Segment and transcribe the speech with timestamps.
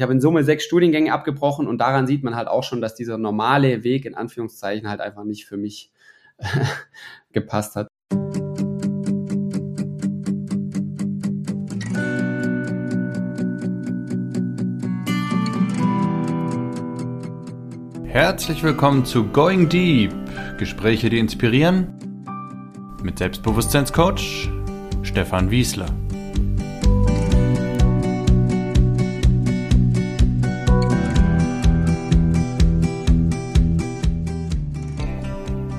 [0.00, 2.94] Ich habe in Summe sechs Studiengänge abgebrochen und daran sieht man halt auch schon, dass
[2.94, 5.92] dieser normale Weg in Anführungszeichen halt einfach nicht für mich
[7.32, 7.86] gepasst hat.
[18.06, 20.14] Herzlich willkommen zu Going Deep.
[20.56, 21.92] Gespräche, die inspirieren.
[23.02, 24.48] Mit Selbstbewusstseinscoach
[25.02, 25.94] Stefan Wiesler.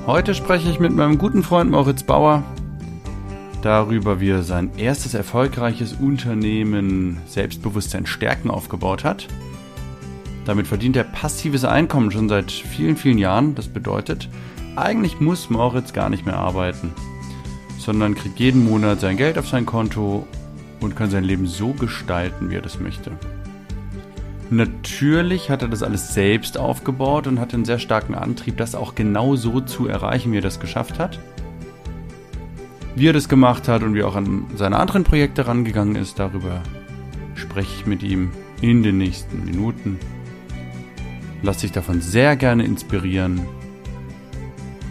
[0.04, 2.42] Heute spreche ich mit meinem guten Freund Moritz Bauer
[3.62, 9.28] darüber, wie er sein erstes erfolgreiches Unternehmen Selbstbewusstsein Stärken aufgebaut hat.
[10.44, 13.54] Damit verdient er passives Einkommen schon seit vielen, vielen Jahren.
[13.54, 14.28] Das bedeutet,
[14.74, 16.92] eigentlich muss Moritz gar nicht mehr arbeiten,
[17.78, 20.26] sondern kriegt jeden Monat sein Geld auf sein Konto
[20.80, 23.12] und kann sein Leben so gestalten, wie er das möchte.
[24.52, 28.94] Natürlich hat er das alles selbst aufgebaut und hat einen sehr starken Antrieb, das auch
[28.94, 31.18] genau so zu erreichen, wie er das geschafft hat.
[32.94, 36.18] Wie er das gemacht hat und wie er auch an seine anderen Projekte rangegangen ist,
[36.18, 36.62] darüber
[37.34, 39.98] spreche ich mit ihm in den nächsten Minuten.
[41.40, 43.40] Lass dich davon sehr gerne inspirieren.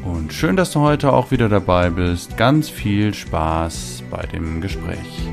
[0.04, 2.36] Und schön, dass du heute auch wieder dabei bist.
[2.36, 5.30] Ganz viel Spaß bei dem Gespräch.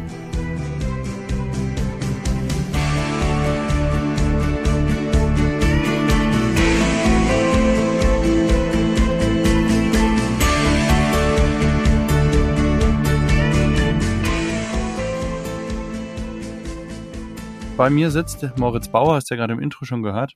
[17.79, 20.35] Bei mir sitzt Moritz Bauer, hast du ja gerade im Intro schon gehört.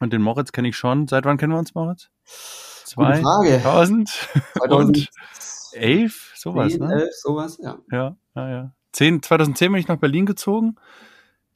[0.00, 1.06] Und den Moritz kenne ich schon.
[1.06, 2.08] Seit wann kennen wir uns, Moritz?
[2.86, 4.10] 2000
[4.70, 5.10] und
[5.72, 6.94] 11, sowas, 10, ne?
[6.94, 7.76] 11, sowas, ja.
[7.90, 8.72] Ja, ja, ja.
[8.92, 10.76] 10, 2010 bin ich nach Berlin gezogen.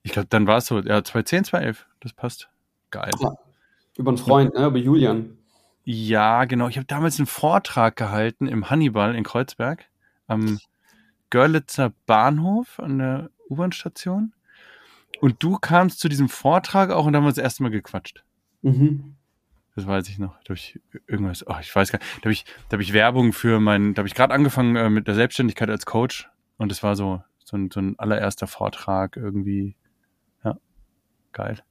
[0.03, 2.51] Ich glaube, dann war es so, ja, 2010, 2011, das passt.
[2.91, 3.11] Geil.
[3.19, 3.33] Ja,
[3.97, 5.39] über einen Freund, ne, über Julian.
[5.85, 6.69] Ja, genau.
[6.69, 9.87] Ich habe damals einen Vortrag gehalten im Hannibal in Kreuzberg
[10.27, 10.59] am
[11.31, 14.35] Görlitzer Bahnhof an der U-Bahn-Station.
[15.21, 18.25] Und du kamst zu diesem Vortrag auch und da haben wir das erste Mal gequatscht.
[18.63, 19.17] Mhm.
[19.75, 20.39] Das weiß ich noch.
[20.39, 22.11] Da habe ich irgendwas, oh, ich weiß gar nicht.
[22.19, 24.89] Da habe ich, da habe ich Werbung für meinen, da habe ich gerade angefangen äh,
[24.89, 29.17] mit der Selbstständigkeit als Coach und es war so, so ein, so ein allererster Vortrag
[29.17, 29.77] irgendwie.
[30.45, 30.57] Ja,
[31.33, 31.63] geil.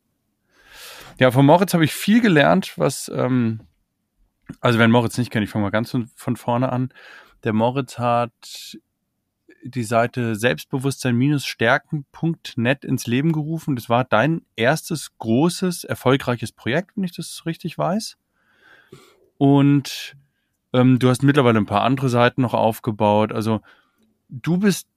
[1.19, 3.61] Ja, von Moritz habe ich viel gelernt, was, ähm,
[4.61, 6.89] also wenn Moritz nicht kennt, ich fange mal ganz von, von vorne an.
[7.43, 8.77] Der Moritz hat
[9.69, 13.75] die Seite selbstbewusstsein-stärken.net ins Leben gerufen.
[13.75, 18.17] Das war dein erstes großes, erfolgreiches Projekt, wenn ich das richtig weiß.
[19.37, 20.15] Und
[20.73, 23.31] ähm, du hast mittlerweile ein paar andere Seiten noch aufgebaut.
[23.31, 23.61] Also
[24.29, 24.87] du bist,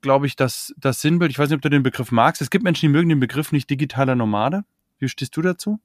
[0.00, 1.30] glaube ich, das, das Sinnbild.
[1.30, 2.40] Ich weiß nicht, ob du den Begriff magst.
[2.40, 4.64] Es gibt Menschen, die mögen den Begriff nicht digitaler Nomade.
[4.98, 5.78] Wie stehst du dazu?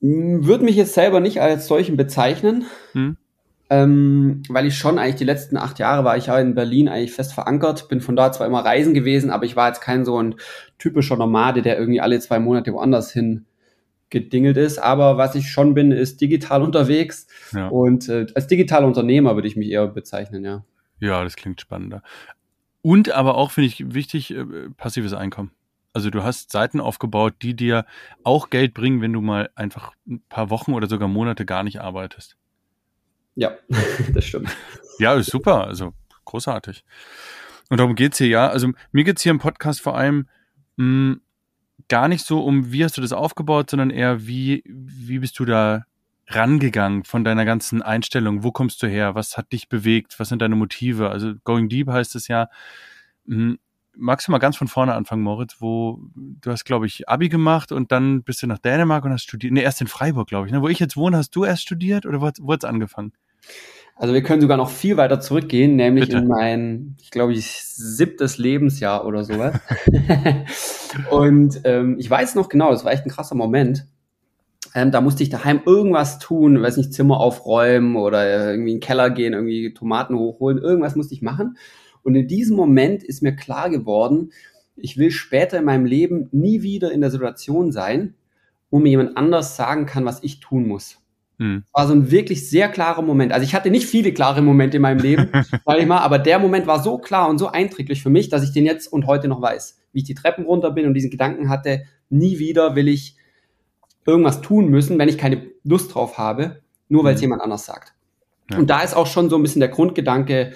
[0.00, 2.66] Würde mich jetzt selber nicht als solchen bezeichnen.
[2.92, 3.16] Hm
[3.74, 7.12] ähm, weil ich schon eigentlich die letzten acht Jahre war ich ja in Berlin eigentlich
[7.12, 10.22] fest verankert, bin von da zwar immer reisen gewesen, aber ich war jetzt kein so
[10.22, 10.36] ein
[10.78, 13.46] typischer Nomade, der irgendwie alle zwei Monate woanders hin
[14.10, 14.78] gedingelt ist.
[14.78, 17.68] Aber was ich schon bin, ist digital unterwegs ja.
[17.68, 20.64] und äh, als digitaler Unternehmer würde ich mich eher bezeichnen, ja.
[21.00, 22.02] Ja, das klingt spannender.
[22.80, 24.44] Und aber auch, finde ich wichtig, äh,
[24.76, 25.50] passives Einkommen.
[25.92, 27.86] Also du hast Seiten aufgebaut, die dir
[28.22, 31.80] auch Geld bringen, wenn du mal einfach ein paar Wochen oder sogar Monate gar nicht
[31.80, 32.36] arbeitest.
[33.34, 33.52] Ja,
[34.12, 34.54] das stimmt.
[34.98, 35.66] ja, ist super.
[35.66, 35.92] Also
[36.24, 36.84] großartig.
[37.70, 38.48] Und darum geht's hier ja.
[38.48, 40.28] Also mir geht's hier im Podcast vor allem
[40.76, 41.20] mh, hm,
[41.88, 45.44] gar nicht so um, wie hast du das aufgebaut, sondern eher, wie, wie bist du
[45.44, 45.84] da
[46.28, 48.42] rangegangen von deiner ganzen Einstellung?
[48.42, 49.14] Wo kommst du her?
[49.14, 50.18] Was hat dich bewegt?
[50.18, 51.10] Was sind deine Motive?
[51.10, 52.48] Also Going Deep heißt es ja.
[53.26, 53.58] Mh, hm,
[53.96, 57.72] magst du mal ganz von vorne anfangen, Moritz, wo du hast, glaube ich, Abi gemacht
[57.72, 59.52] und dann bist du nach Dänemark und hast studiert.
[59.52, 60.52] Nee, erst in Freiburg, glaube ich.
[60.52, 60.62] Ne?
[60.62, 63.12] Wo ich jetzt wohne, hast du erst studiert oder wo, wo hat es angefangen?
[63.96, 66.18] Also wir können sogar noch viel weiter zurückgehen, nämlich Bitte.
[66.18, 69.54] in mein, ich glaube, ich siebtes Lebensjahr oder sowas.
[71.10, 73.86] und ähm, ich weiß noch genau, das war echt ein krasser Moment.
[74.74, 78.80] Ähm, da musste ich daheim irgendwas tun, weiß nicht, Zimmer aufräumen oder irgendwie in den
[78.80, 81.56] Keller gehen, irgendwie Tomaten hochholen, irgendwas musste ich machen.
[82.02, 84.32] Und in diesem Moment ist mir klar geworden,
[84.76, 88.14] ich will später in meinem Leben nie wieder in der Situation sein,
[88.70, 90.98] wo mir jemand anders sagen kann, was ich tun muss.
[91.38, 91.64] Mhm.
[91.72, 93.32] War so ein wirklich sehr klarer Moment.
[93.32, 95.30] Also ich hatte nicht viele klare Momente in meinem Leben,
[95.66, 98.44] sag ich mal, aber der Moment war so klar und so einträglich für mich, dass
[98.44, 99.78] ich den jetzt und heute noch weiß.
[99.92, 103.16] Wie ich die Treppen runter bin und diesen Gedanken hatte, nie wieder will ich
[104.06, 107.24] irgendwas tun müssen, wenn ich keine Lust drauf habe, nur weil es mhm.
[107.24, 107.94] jemand anders sagt.
[108.50, 108.58] Ja.
[108.58, 110.52] Und da ist auch schon so ein bisschen der Grundgedanke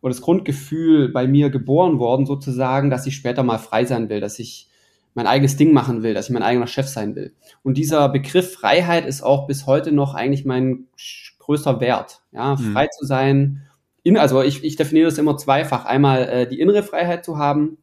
[0.00, 4.20] oder das Grundgefühl bei mir geboren worden, sozusagen, dass ich später mal frei sein will,
[4.20, 4.68] dass ich
[5.14, 7.34] mein eigenes Ding machen will, dass ich mein eigener Chef sein will.
[7.62, 10.86] Und dieser Begriff Freiheit ist auch bis heute noch eigentlich mein
[11.38, 12.22] größter Wert.
[12.32, 12.72] Ja, mhm.
[12.72, 13.62] frei zu sein.
[14.02, 15.84] In, also ich, ich definiere das immer zweifach.
[15.84, 17.78] Einmal äh, die innere Freiheit zu haben,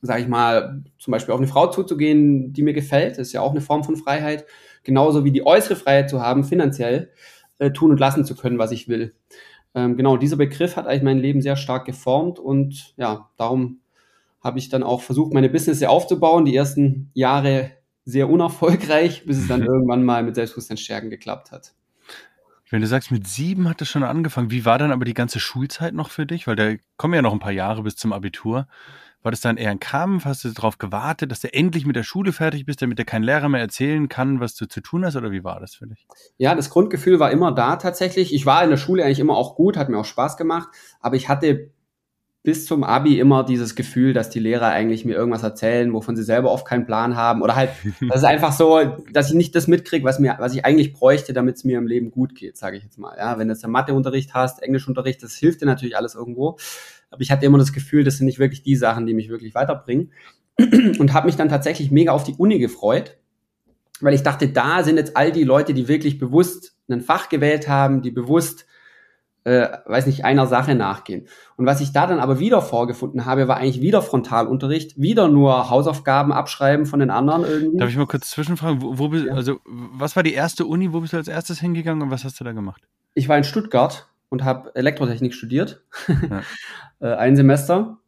[0.00, 3.40] sage ich mal, zum Beispiel auf eine Frau zuzugehen, die mir gefällt, das ist ja
[3.40, 4.44] auch eine Form von Freiheit.
[4.82, 7.10] Genauso wie die äußere Freiheit zu haben, finanziell
[7.58, 9.14] äh, tun und lassen zu können, was ich will.
[9.74, 13.80] Ähm, genau, dieser Begriff hat eigentlich mein Leben sehr stark geformt und ja, darum
[14.44, 16.44] habe ich dann auch versucht, meine Business aufzubauen.
[16.44, 17.70] Die ersten Jahre
[18.04, 21.72] sehr unerfolgreich, bis es dann irgendwann mal mit Selbstbewusstseinsstärken geklappt hat.
[22.70, 25.40] Wenn du sagst, mit sieben hat das schon angefangen, wie war dann aber die ganze
[25.40, 26.46] Schulzeit noch für dich?
[26.46, 28.66] Weil da kommen ja noch ein paar Jahre bis zum Abitur.
[29.22, 30.26] War das dann eher ein Kampf?
[30.26, 33.22] Hast du darauf gewartet, dass du endlich mit der Schule fertig bist, damit dir kein
[33.22, 35.16] Lehrer mehr erzählen kann, was du zu tun hast?
[35.16, 36.06] Oder wie war das für dich?
[36.36, 38.34] Ja, das Grundgefühl war immer da tatsächlich.
[38.34, 40.68] Ich war in der Schule eigentlich immer auch gut, hat mir auch Spaß gemacht.
[41.00, 41.70] Aber ich hatte
[42.44, 46.22] bis zum Abi immer dieses Gefühl, dass die Lehrer eigentlich mir irgendwas erzählen, wovon sie
[46.22, 47.40] selber oft keinen Plan haben.
[47.40, 47.70] Oder halt,
[48.08, 48.80] das ist einfach so,
[49.10, 51.86] dass ich nicht das mitkriege, was mir, was ich eigentlich bräuchte, damit es mir im
[51.86, 53.16] Leben gut geht, sage ich jetzt mal.
[53.16, 56.58] Ja, wenn du jetzt Matheunterricht hast, Englischunterricht, das hilft dir natürlich alles irgendwo.
[57.10, 59.54] Aber ich hatte immer das Gefühl, das sind nicht wirklich die Sachen, die mich wirklich
[59.54, 60.12] weiterbringen.
[60.58, 63.16] Und habe mich dann tatsächlich mega auf die Uni gefreut,
[64.00, 67.68] weil ich dachte, da sind jetzt all die Leute, die wirklich bewusst ein Fach gewählt
[67.68, 68.66] haben, die bewusst
[69.44, 71.28] äh, weiß nicht, einer Sache nachgehen.
[71.56, 75.70] Und was ich da dann aber wieder vorgefunden habe, war eigentlich wieder Frontalunterricht, wieder nur
[75.70, 77.78] Hausaufgaben abschreiben von den anderen irgendwie.
[77.78, 79.34] Darf ich mal kurz zwischenfragen, wo, wo bist, ja.
[79.34, 82.40] also was war die erste Uni, wo bist du als erstes hingegangen und was hast
[82.40, 82.82] du da gemacht?
[83.12, 86.40] Ich war in Stuttgart und habe Elektrotechnik studiert, ja.
[87.00, 87.98] äh, ein Semester.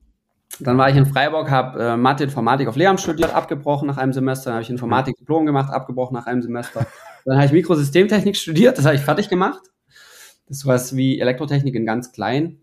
[0.58, 4.14] Dann war ich in Freiburg, habe äh, Mathe, Informatik auf Lehramt studiert, abgebrochen nach einem
[4.14, 4.46] Semester.
[4.46, 6.86] Dann habe ich Informatik Diplom gemacht, abgebrochen nach einem Semester.
[7.26, 9.60] Dann habe ich Mikrosystemtechnik studiert, das habe ich fertig gemacht
[10.46, 12.58] das ist was wie Elektrotechnik in ganz klein.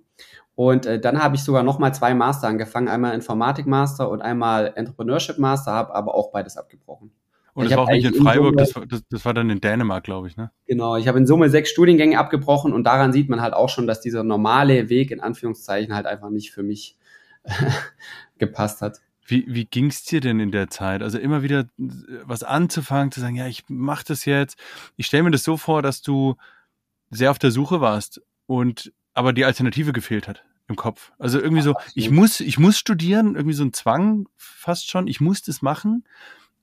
[0.55, 4.21] Und äh, dann habe ich sogar noch mal zwei Master angefangen, einmal Informatik Master und
[4.21, 7.11] einmal Entrepreneurship Master, habe aber auch beides abgebrochen.
[7.55, 9.61] Und das war auch nicht in Freiburg, in Summe, das, das, das, war dann in
[9.61, 10.51] Dänemark, glaube ich, ne?
[10.65, 13.85] Genau, ich habe in Summe sechs Studiengänge abgebrochen und daran sieht man halt auch schon,
[13.85, 16.97] dass dieser normale Weg in Anführungszeichen halt einfach nicht für mich
[18.39, 19.01] gepasst hat.
[19.25, 21.01] Wie, wie ging es dir denn in der Zeit?
[21.01, 21.65] Also immer wieder
[22.25, 24.57] was anzufangen, zu sagen, ja, ich mache das jetzt.
[24.97, 26.35] Ich stelle mir das so vor, dass du
[27.13, 31.11] sehr auf der Suche warst und aber die Alternative gefehlt hat im Kopf.
[31.19, 35.21] Also irgendwie so, ich muss, ich muss studieren, irgendwie so ein Zwang fast schon, ich
[35.21, 36.05] muss das machen,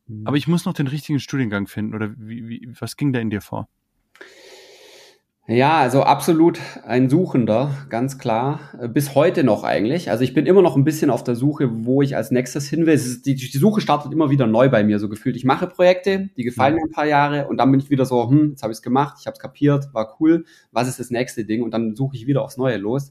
[0.07, 0.27] mhm.
[0.27, 1.95] aber ich muss noch den richtigen Studiengang finden.
[1.95, 3.69] Oder wie, wie, was ging da in dir vor?
[5.51, 8.61] Ja, also absolut ein Suchender, ganz klar.
[8.95, 10.09] Bis heute noch eigentlich.
[10.09, 12.87] Also ich bin immer noch ein bisschen auf der Suche, wo ich als nächstes hin
[12.87, 12.97] will.
[13.25, 15.35] Die, die, Suche startet immer wieder neu bei mir, so gefühlt.
[15.35, 18.31] Ich mache Projekte, die gefallen mir ein paar Jahre und dann bin ich wieder so,
[18.31, 20.45] hm, jetzt habe ich es gemacht, ich habe es kapiert, war cool.
[20.71, 21.65] Was ist das nächste Ding?
[21.65, 23.11] Und dann suche ich wieder aufs Neue los.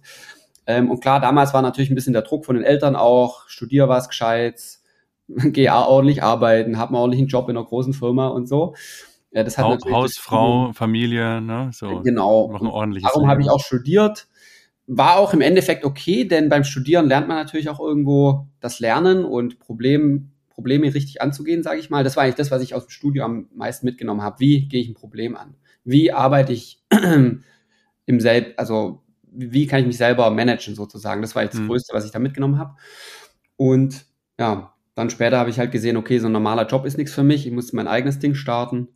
[0.65, 3.89] Ähm, und klar, damals war natürlich ein bisschen der Druck von den Eltern auch, studier
[3.89, 4.81] was Gescheites,
[5.27, 8.75] geh ordentlich arbeiten, hab einen ordentlichen Job in einer großen Firma und so.
[9.31, 11.69] Ja, das hat Haus, Haus Frau, Familie, ne?
[11.71, 12.01] So.
[12.01, 12.47] Genau.
[12.47, 14.27] Machen ordentliches Darum habe ich auch studiert.
[14.87, 19.23] War auch im Endeffekt okay, denn beim Studieren lernt man natürlich auch irgendwo das Lernen
[19.23, 22.03] und Problem, Probleme richtig anzugehen, sage ich mal.
[22.03, 24.39] Das war eigentlich das, was ich aus dem Studio am meisten mitgenommen habe.
[24.39, 25.55] Wie gehe ich ein Problem an?
[25.83, 26.83] Wie arbeite ich
[28.05, 31.21] im Selb, also wie kann ich mich selber managen sozusagen?
[31.21, 31.67] Das war jetzt das mhm.
[31.67, 32.73] Größte, was ich da mitgenommen habe.
[33.57, 34.05] Und
[34.39, 37.23] ja, dann später habe ich halt gesehen, okay, so ein normaler Job ist nichts für
[37.23, 37.45] mich.
[37.45, 38.87] Ich muss mein eigenes Ding starten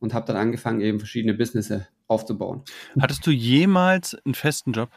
[0.00, 2.62] und habe dann angefangen, eben verschiedene Businesses aufzubauen.
[3.00, 4.90] Hattest du jemals einen festen Job?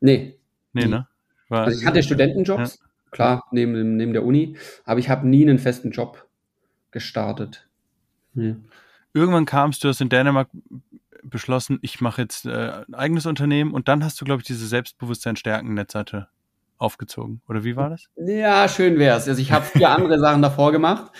[0.00, 0.36] Nee.
[0.72, 1.06] Nee, ne?
[1.48, 2.86] War, also ich hatte Studentenjobs, ja.
[3.10, 6.28] klar, neben, neben der Uni, aber ich habe nie einen festen Job
[6.92, 7.68] gestartet.
[8.34, 8.56] Nee.
[9.12, 10.48] Irgendwann kamst du, hast in Dänemark
[11.22, 14.66] beschlossen, ich mache jetzt äh, ein eigenes Unternehmen und dann hast du, glaube ich, diese
[14.66, 16.28] Selbstbewusstsein-Stärken-Netzseite
[16.78, 17.42] aufgezogen.
[17.48, 18.08] Oder wie war das?
[18.16, 19.28] Ja, schön wär's.
[19.28, 21.12] Also ich habe vier andere Sachen davor gemacht.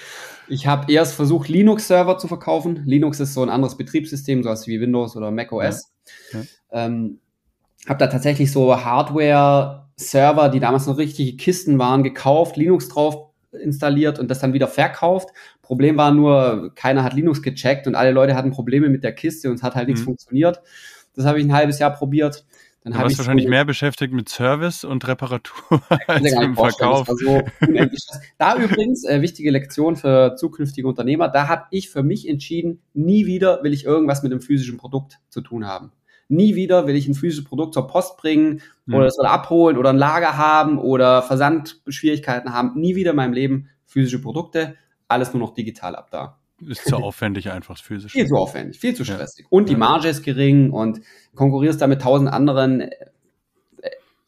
[0.51, 2.83] Ich habe erst versucht, Linux-Server zu verkaufen.
[2.85, 5.93] Linux ist so ein anderes Betriebssystem, sowas wie Windows oder Mac OS.
[6.33, 6.41] Ja.
[6.41, 6.47] Ja.
[6.87, 7.21] Ähm,
[7.89, 14.19] habe da tatsächlich so Hardware-Server, die damals noch richtige Kisten waren, gekauft, Linux drauf installiert
[14.19, 15.31] und das dann wieder verkauft.
[15.63, 19.49] Problem war nur, keiner hat Linux gecheckt und alle Leute hatten Probleme mit der Kiste
[19.49, 20.07] und es hat halt nichts mhm.
[20.07, 20.61] funktioniert.
[21.15, 22.45] Das habe ich ein halbes Jahr probiert.
[22.83, 27.09] Dann du warst wahrscheinlich so mehr beschäftigt mit Service und Reparatur als mit dem Verkauf.
[27.09, 27.43] So
[28.39, 33.27] da übrigens, äh, wichtige Lektion für zukünftige Unternehmer, da habe ich für mich entschieden, nie
[33.27, 35.93] wieder will ich irgendwas mit einem physischen Produkt zu tun haben.
[36.29, 38.95] Nie wieder will ich ein physisches Produkt zur Post bringen mhm.
[38.95, 42.81] oder es abholen oder ein Lager haben oder Versandschwierigkeiten haben.
[42.81, 46.40] Nie wieder in meinem Leben physische Produkte, alles nur noch digital ab da.
[46.67, 48.13] Ist zu aufwendig einfach physisch.
[48.13, 49.45] Viel zu aufwendig, viel zu stressig.
[49.45, 49.49] Ja.
[49.51, 51.01] Und die Marge ist gering und
[51.35, 52.91] konkurrierst da mit tausend anderen äh,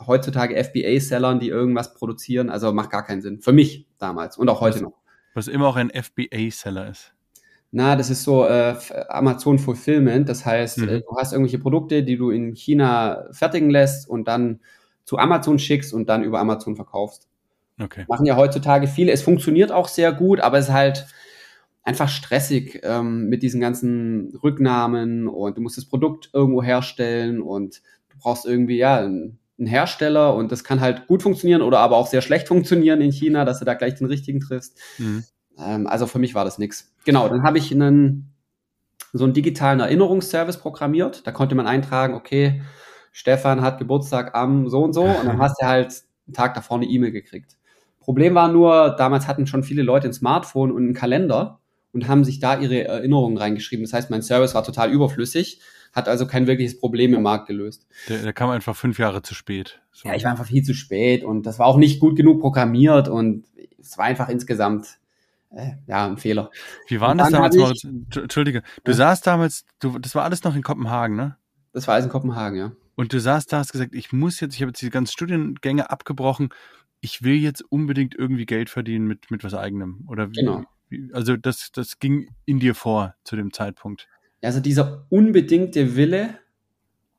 [0.07, 2.51] heutzutage FBA-Sellern, die irgendwas produzieren.
[2.51, 3.41] Also macht gar keinen Sinn.
[3.41, 4.95] Für mich damals und auch heute noch.
[5.35, 7.15] Was immer auch ein FBA-Seller ist.
[7.75, 8.77] Na, das ist so äh,
[9.09, 10.29] Amazon Fulfillment.
[10.29, 10.89] Das heißt, mhm.
[10.89, 14.61] äh, du hast irgendwelche Produkte, die du in China fertigen lässt und dann
[15.05, 17.29] zu Amazon schickst und dann über Amazon verkaufst.
[17.81, 18.05] Okay.
[18.09, 19.11] Machen ja heutzutage viele.
[19.11, 21.07] Es funktioniert auch sehr gut, aber es ist halt
[21.83, 27.83] einfach stressig ähm, mit diesen ganzen Rücknahmen und du musst das Produkt irgendwo herstellen und
[28.11, 31.97] du brauchst irgendwie ja einen, einen Hersteller und das kann halt gut funktionieren oder aber
[31.97, 34.79] auch sehr schlecht funktionieren in China, dass du da gleich den richtigen triffst.
[34.99, 35.25] Mhm.
[35.59, 36.93] Ähm, also für mich war das nix.
[37.05, 38.29] Genau, dann habe ich einen
[39.13, 41.27] so einen digitalen Erinnerungsservice programmiert.
[41.27, 42.63] Da konnte man eintragen, okay,
[43.11, 46.77] Stefan hat Geburtstag am so und so und dann hast du halt einen Tag davor
[46.77, 47.57] eine E-Mail gekriegt.
[48.01, 51.61] Problem war nur, damals hatten schon viele Leute ein Smartphone und einen Kalender
[51.93, 53.85] und haben sich da ihre Erinnerungen reingeschrieben.
[53.85, 55.61] Das heißt, mein Service war total überflüssig,
[55.93, 57.87] hat also kein wirkliches Problem im Markt gelöst.
[58.09, 59.81] Der, der kam einfach fünf Jahre zu spät.
[59.93, 60.09] So.
[60.09, 63.09] Ja, ich war einfach viel zu spät und das war auch nicht gut genug programmiert
[63.09, 63.45] und
[63.79, 64.99] es war einfach insgesamt
[65.51, 66.51] äh, ja, ein Fehler.
[66.89, 67.57] Wie war das damals?
[67.57, 67.85] Ich,
[68.17, 68.97] Entschuldige, du ja.
[68.97, 71.37] saßt damals, du, das war alles noch in Kopenhagen, ne?
[71.73, 72.73] Das war alles in Kopenhagen, ja.
[72.95, 75.91] Und du saßt da, hast gesagt, ich muss jetzt, ich habe jetzt die ganzen Studiengänge
[75.91, 76.51] abgebrochen,
[77.01, 80.07] ich will jetzt unbedingt irgendwie Geld verdienen mit, mit was eigenem.
[80.09, 80.65] Oder wie, genau.
[81.13, 84.09] Also das, das ging in dir vor zu dem Zeitpunkt.
[84.43, 86.39] Also dieser unbedingte Wille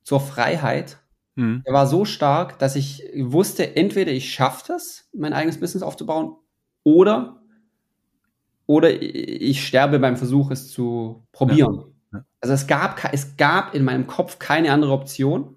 [0.03, 0.98] zur Freiheit,
[1.36, 1.63] mhm.
[1.65, 6.36] der war so stark, dass ich wusste, entweder ich schaffe das, mein eigenes Business aufzubauen,
[6.84, 7.42] oder,
[8.65, 11.75] oder ich sterbe beim Versuch, es zu probieren.
[11.75, 12.20] Ja.
[12.20, 12.25] Ja.
[12.42, 15.56] Also es gab, es gab in meinem Kopf keine andere Option,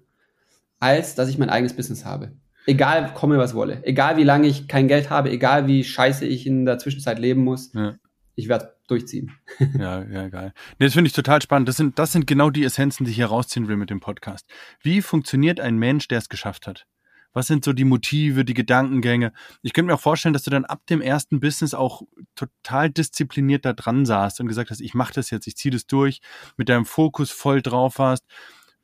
[0.79, 2.31] als dass ich mein eigenes Business habe.
[2.65, 3.81] Egal, komme was wolle.
[3.85, 7.43] Egal, wie lange ich kein Geld habe, egal, wie scheiße ich in der Zwischenzeit leben
[7.43, 7.71] muss.
[7.73, 7.95] Ja.
[8.37, 9.31] Ich werde durchziehen.
[9.79, 10.53] ja, ja, geil.
[10.77, 11.67] Nee, das finde ich total spannend.
[11.67, 14.45] Das sind, das sind genau die Essenzen, die ich hier rausziehen will mit dem Podcast.
[14.79, 16.85] Wie funktioniert ein Mensch, der es geschafft hat?
[17.33, 19.33] Was sind so die Motive, die Gedankengänge?
[19.63, 22.03] Ich könnte mir auch vorstellen, dass du dann ab dem ersten Business auch
[22.35, 25.87] total diszipliniert da dran saßt und gesagt hast, ich mache das jetzt, ich ziehe das
[25.87, 26.21] durch,
[26.57, 28.23] mit deinem Fokus voll drauf warst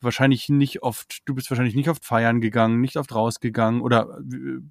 [0.04, 4.20] wahrscheinlich nicht oft, du bist wahrscheinlich nicht oft feiern gegangen, nicht oft rausgegangen oder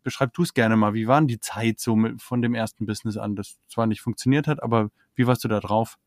[0.03, 2.87] beschreib du es gerne mal, wie war denn die Zeit so mit, von dem ersten
[2.87, 5.99] Business an, das zwar nicht funktioniert hat, aber wie warst du da drauf?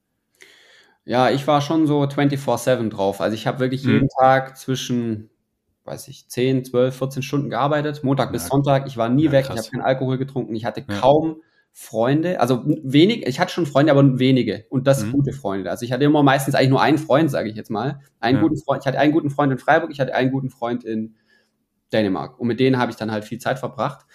[1.05, 3.22] Ja, ich war schon so 24-7 drauf.
[3.22, 3.91] Also ich habe wirklich mhm.
[3.91, 5.29] jeden Tag zwischen,
[5.84, 8.32] weiß ich, 10, 12, 14 Stunden gearbeitet, Montag ja.
[8.32, 8.88] bis Sonntag.
[8.88, 9.55] Ich war nie ja, weg, krass.
[9.55, 11.00] ich habe keinen Alkohol getrunken, ich hatte ja.
[11.00, 11.41] kaum
[11.77, 15.12] Freunde, also wenig, ich hatte schon Freunde, aber wenige und das mhm.
[15.12, 15.70] gute Freunde.
[15.70, 18.00] Also ich hatte immer meistens eigentlich nur einen Freund, sage ich jetzt mal.
[18.22, 18.44] Einen ja.
[18.44, 21.15] guten Freund, ich hatte einen guten Freund in Freiburg, ich hatte einen guten Freund in
[21.91, 24.05] Dänemark und mit denen habe ich dann halt viel Zeit verbracht.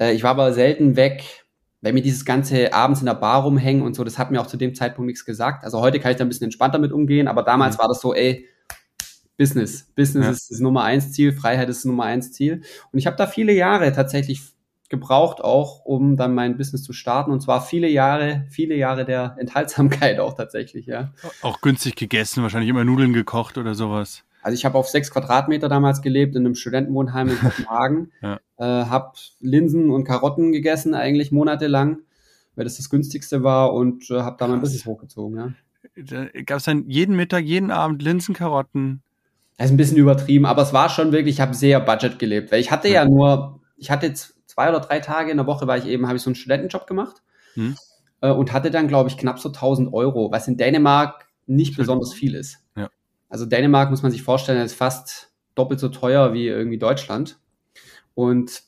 [0.00, 1.46] Äh, ich war aber selten weg,
[1.82, 4.48] wenn mir dieses ganze abends in der Bar rumhängen und so, das hat mir auch
[4.48, 5.62] zu dem Zeitpunkt nichts gesagt.
[5.62, 7.82] Also heute kann ich da ein bisschen entspannter mit umgehen, aber damals mhm.
[7.82, 8.44] war das so, ey,
[9.36, 9.84] Business.
[9.94, 10.32] Business ja.
[10.32, 12.62] ist das Nummer eins Ziel, Freiheit ist das Nummer eins Ziel.
[12.90, 14.42] Und ich habe da viele Jahre tatsächlich
[14.88, 17.30] gebraucht auch, um dann mein Business zu starten.
[17.30, 21.12] Und zwar viele Jahre, viele Jahre der Enthaltsamkeit auch tatsächlich, ja.
[21.42, 24.24] Auch günstig gegessen, wahrscheinlich immer Nudeln gekocht oder sowas.
[24.42, 28.38] Also ich habe auf sechs Quadratmeter damals gelebt in einem Studentenwohnheim in Kopenhagen, ja.
[28.56, 31.98] äh, habe Linsen und Karotten gegessen eigentlich monatelang,
[32.54, 35.36] weil das das günstigste war und äh, habe da mein Business hochgezogen.
[35.36, 36.26] Ja.
[36.46, 39.02] Gab es dann jeden Mittag, jeden Abend Linsen, Karotten?
[39.56, 42.52] Das ist ein bisschen übertrieben, aber es war schon wirklich, ich habe sehr Budget gelebt,
[42.52, 45.46] weil ich hatte ja, ja nur, ich hatte jetzt zwei oder drei Tage in der
[45.46, 47.22] Woche war ich eben, habe ich so einen Studentenjob gemacht
[47.54, 47.76] hm.
[48.20, 52.12] äh, und hatte dann, glaube ich, knapp so 1000 Euro, was in Dänemark nicht besonders
[52.12, 52.58] viel ist.
[52.76, 52.90] Ja.
[53.28, 57.38] Also Dänemark muss man sich vorstellen, ist fast doppelt so teuer wie irgendwie Deutschland.
[58.14, 58.62] Und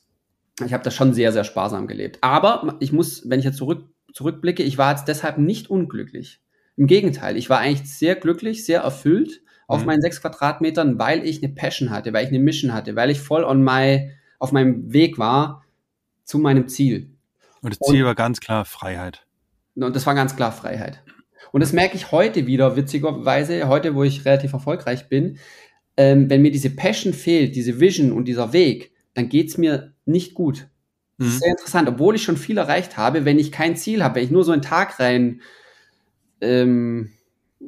[0.65, 2.19] ich habe da schon sehr, sehr sparsam gelebt.
[2.21, 3.83] Aber ich muss, wenn ich jetzt zurück,
[4.13, 6.39] zurückblicke, ich war jetzt deshalb nicht unglücklich.
[6.77, 9.87] Im Gegenteil, ich war eigentlich sehr glücklich, sehr erfüllt auf mhm.
[9.87, 13.19] meinen sechs Quadratmetern, weil ich eine Passion hatte, weil ich eine Mission hatte, weil ich
[13.19, 15.60] voll on my, auf meinem Weg war,
[16.23, 17.15] zu meinem Ziel.
[17.61, 19.25] Und das Ziel und, war ganz klar Freiheit.
[19.75, 21.03] Und das war ganz klar Freiheit.
[21.51, 25.37] Und das merke ich heute wieder, witzigerweise, heute, wo ich relativ erfolgreich bin,
[25.97, 29.93] ähm, wenn mir diese Passion fehlt, diese Vision und dieser Weg, dann geht es mir
[30.05, 30.67] nicht gut.
[31.17, 31.33] Das mhm.
[31.33, 34.23] ist sehr interessant, obwohl ich schon viel erreicht habe, wenn ich kein Ziel habe, wenn
[34.23, 35.41] ich nur so einen Tag rein,
[36.39, 37.11] ähm,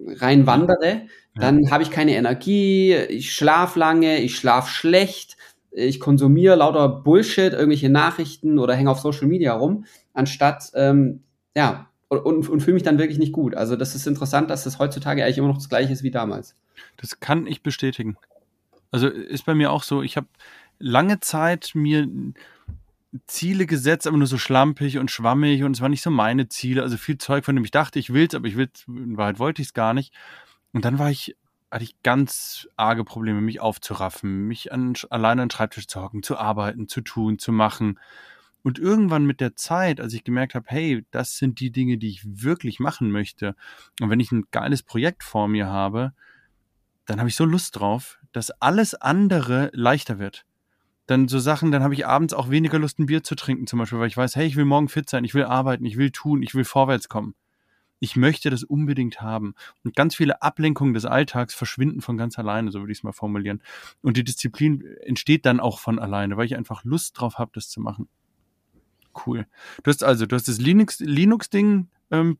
[0.07, 1.01] rein wandere, ja.
[1.35, 5.37] dann habe ich keine Energie, ich schlafe lange, ich schlafe schlecht,
[5.73, 11.23] ich konsumiere lauter Bullshit, irgendwelche Nachrichten oder hänge auf Social Media rum, anstatt, ähm,
[11.55, 13.55] ja, und, und, fühle mich dann wirklich nicht gut.
[13.55, 16.55] Also das ist interessant, dass das heutzutage eigentlich immer noch das gleiche ist wie damals.
[16.97, 18.17] Das kann ich bestätigen.
[18.91, 20.27] Also ist bei mir auch so, ich habe
[20.77, 22.07] lange Zeit mir
[23.25, 26.83] Ziele gesetzt, aber nur so schlampig und schwammig und es waren nicht so meine Ziele.
[26.83, 29.39] Also viel Zeug, von dem ich dachte, ich will es, aber ich will in Wahrheit
[29.39, 30.13] wollte ich es gar nicht.
[30.71, 31.35] Und dann war ich
[31.73, 36.21] hatte ich ganz arge Probleme, mich aufzuraffen, mich an, alleine an den Schreibtisch zu hocken,
[36.21, 37.99] zu arbeiten, zu tun, zu machen.
[38.61, 42.09] Und irgendwann mit der Zeit, als ich gemerkt habe, hey, das sind die Dinge, die
[42.09, 43.55] ich wirklich machen möchte.
[43.99, 46.13] Und wenn ich ein geiles Projekt vor mir habe,
[47.05, 50.45] dann habe ich so Lust drauf, dass alles andere leichter wird.
[51.07, 53.79] Dann so Sachen, dann habe ich abends auch weniger Lust, ein Bier zu trinken, zum
[53.79, 56.11] Beispiel, weil ich weiß, hey, ich will morgen fit sein, ich will arbeiten, ich will
[56.11, 57.33] tun, ich will vorwärts kommen.
[58.03, 59.55] Ich möchte das unbedingt haben.
[59.85, 63.13] Und ganz viele Ablenkungen des Alltags verschwinden von ganz alleine, so würde ich es mal
[63.13, 63.61] formulieren.
[64.01, 67.69] Und die Disziplin entsteht dann auch von alleine, weil ich einfach Lust drauf habe, das
[67.69, 68.09] zu machen.
[69.25, 69.47] Cool.
[69.83, 71.49] Du hast also, du hast das Linux-Ding Linux
[72.11, 72.37] ähm,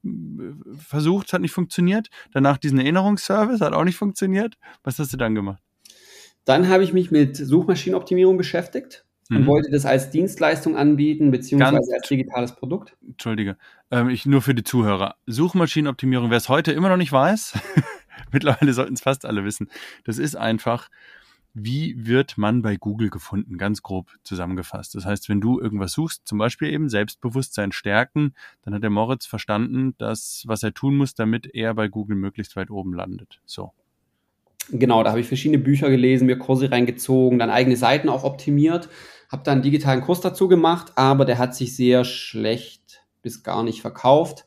[0.77, 2.09] versucht, hat nicht funktioniert.
[2.33, 4.57] Danach diesen Erinnerungsservice hat auch nicht funktioniert.
[4.83, 5.63] Was hast du dann gemacht?
[6.43, 9.45] Dann habe ich mich mit Suchmaschinenoptimierung beschäftigt und mhm.
[9.47, 12.95] wollte das als Dienstleistung anbieten, beziehungsweise Ganz, als digitales Produkt.
[13.07, 13.57] Entschuldige,
[13.91, 15.15] ähm, ich, nur für die Zuhörer.
[15.25, 17.53] Suchmaschinenoptimierung, wer es heute immer noch nicht weiß,
[18.31, 19.69] mittlerweile sollten es fast alle wissen,
[20.03, 20.89] das ist einfach,
[21.53, 24.95] wie wird man bei Google gefunden, ganz grob zusammengefasst.
[24.95, 29.25] Das heißt, wenn du irgendwas suchst, zum Beispiel eben Selbstbewusstsein stärken, dann hat der Moritz
[29.25, 33.39] verstanden, dass was er tun muss, damit er bei Google möglichst weit oben landet.
[33.45, 33.71] So.
[34.71, 38.89] Genau, da habe ich verschiedene Bücher gelesen, mir Kurse reingezogen, dann eigene Seiten auch optimiert,
[39.33, 43.63] habe dann einen digitalen Kurs dazu gemacht, aber der hat sich sehr schlecht bis gar
[43.63, 44.45] nicht verkauft,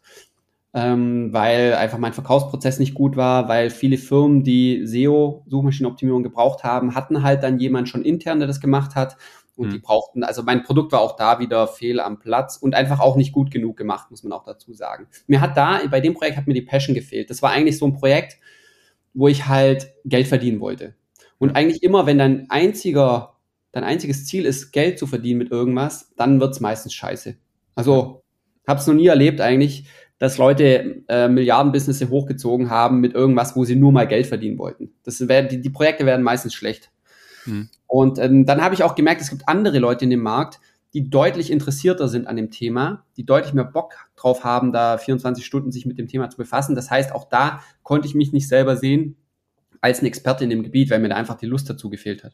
[0.75, 6.63] ähm, weil einfach mein Verkaufsprozess nicht gut war, weil viele Firmen, die SEO, Suchmaschinenoptimierung gebraucht
[6.63, 9.17] haben, hatten halt dann jemand schon intern, der das gemacht hat.
[9.57, 9.73] Und mhm.
[9.73, 13.17] die brauchten, also mein Produkt war auch da wieder fehl am Platz und einfach auch
[13.17, 15.09] nicht gut genug gemacht, muss man auch dazu sagen.
[15.27, 17.29] Mir hat da, bei dem Projekt hat mir die Passion gefehlt.
[17.31, 18.39] Das war eigentlich so ein Projekt,
[19.15, 20.95] wo ich halt Geld verdienen wollte.
[21.39, 23.36] Und eigentlich immer, wenn dein einziger,
[23.77, 27.37] dein einziges Ziel ist, Geld zu verdienen mit irgendwas, dann wird's meistens scheiße.
[27.75, 28.23] Also,
[28.67, 29.87] hab's noch nie erlebt eigentlich,
[30.19, 34.95] dass Leute äh, Milliardenbusinesse hochgezogen haben mit irgendwas, wo sie nur mal Geld verdienen wollten.
[35.03, 36.91] Das wär, die, die Projekte werden meistens schlecht.
[37.45, 37.69] Mhm.
[37.87, 40.59] Und ähm, dann habe ich auch gemerkt, es gibt andere Leute in dem Markt,
[40.95, 45.45] die deutlich interessierter sind an dem Thema, die deutlich mehr Bock drauf haben, da 24
[45.45, 46.75] Stunden sich mit dem Thema zu befassen.
[46.75, 49.17] Das heißt, auch da konnte ich mich nicht selber sehen
[49.83, 52.33] als ein Experte in dem Gebiet, weil mir da einfach die Lust dazu gefehlt hat.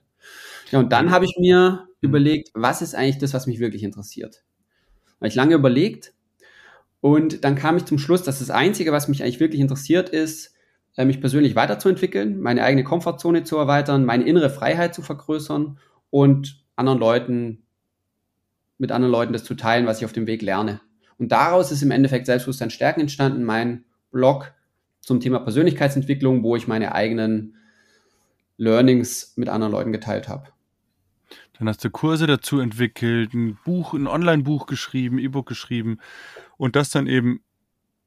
[0.73, 2.09] Ja, und dann habe ich mir mhm.
[2.09, 4.43] überlegt, was ist eigentlich das, was mich wirklich interessiert?
[5.21, 6.15] Habe ich lange überlegt
[7.01, 10.55] und dann kam ich zum Schluss, dass das Einzige, was mich eigentlich wirklich interessiert, ist,
[10.97, 15.79] äh, mich persönlich weiterzuentwickeln, meine eigene Komfortzone zu erweitern, meine innere Freiheit zu vergrößern
[16.11, 17.63] und anderen Leuten
[18.79, 20.81] mit anderen Leuten das zu teilen, was ich auf dem Weg lerne.
[21.19, 24.53] Und daraus ist im Endeffekt Selbstbewusstsein Stärken entstanden, mein Blog
[25.01, 27.57] zum Thema Persönlichkeitsentwicklung, wo ich meine eigenen
[28.57, 30.49] Learnings mit anderen Leuten geteilt habe.
[31.63, 36.01] Dann hast du Kurse dazu entwickelt, ein Buch, ein Online-Buch geschrieben, E-Book geschrieben
[36.57, 37.45] und das dann eben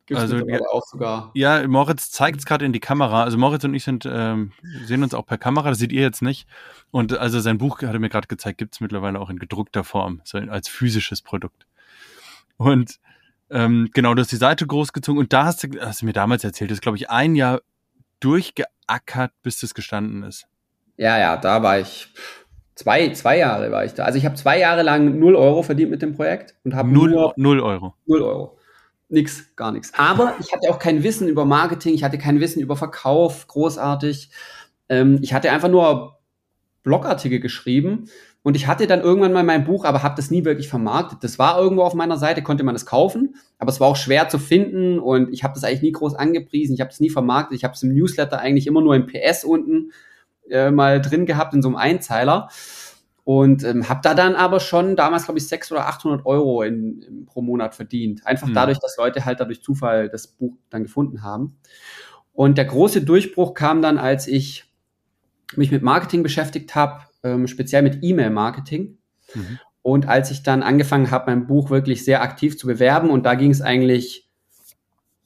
[0.08, 1.32] Gibt's also ja, auch sogar.
[1.36, 3.24] Ja, Moritz zeigt es gerade in die Kamera.
[3.24, 4.52] Also Moritz und ich sind ähm,
[4.84, 6.50] sehen uns auch per Kamera, das seht ihr jetzt nicht.
[6.91, 9.86] Und also sein Buch hat er mir gerade gezeigt, gibt es mittlerweile auch in gedruckter
[9.86, 11.65] Form, so als physisches Produkt.
[12.58, 13.00] Und
[13.50, 16.44] ähm, genau, du hast die Seite großgezogen und da hast du, hast du mir damals
[16.44, 17.62] erzählt, das ist, glaube ich, ein Jahr
[18.20, 20.46] durchgeackert, bis das gestanden ist.
[20.98, 22.10] Ja, ja, da war ich
[22.75, 24.03] zwei, zwei Jahre war ich da.
[24.03, 27.11] Also ich habe zwei Jahre lang null Euro verdient mit dem Projekt und habe null,
[27.11, 27.95] nur null Euro.
[28.05, 28.57] Null Euro.
[29.07, 29.93] Nix, gar nichts.
[29.95, 34.29] Aber ich hatte auch kein Wissen über Marketing, ich hatte kein Wissen über Verkauf, großartig.
[34.89, 36.17] Ähm, ich hatte einfach nur
[36.83, 38.09] Blogartikel geschrieben
[38.43, 41.23] und ich hatte dann irgendwann mal mein Buch, aber habe das nie wirklich vermarktet.
[41.23, 44.27] Das war irgendwo auf meiner Seite, konnte man es kaufen, aber es war auch schwer
[44.27, 47.57] zu finden und ich habe das eigentlich nie groß angepriesen, ich habe es nie vermarktet,
[47.57, 49.91] ich habe es im Newsletter eigentlich immer nur im PS unten
[50.49, 52.49] äh, mal drin gehabt in so einem Einzeiler.
[53.23, 57.01] Und ähm, habe da dann aber schon damals, glaube ich, 600 oder 800 Euro in,
[57.01, 58.25] in, pro Monat verdient.
[58.27, 58.53] Einfach mhm.
[58.53, 61.58] dadurch, dass Leute halt dadurch Zufall das Buch dann gefunden haben.
[62.34, 64.71] Und der große Durchbruch kam dann, als ich
[65.55, 68.97] mich mit Marketing beschäftigt habe, ähm, speziell mit E-Mail-Marketing.
[69.34, 69.60] Mhm.
[69.81, 73.36] Und als ich dann angefangen habe, mein Buch wirklich sehr aktiv zu bewerben, und da
[73.36, 74.24] ging es eigentlich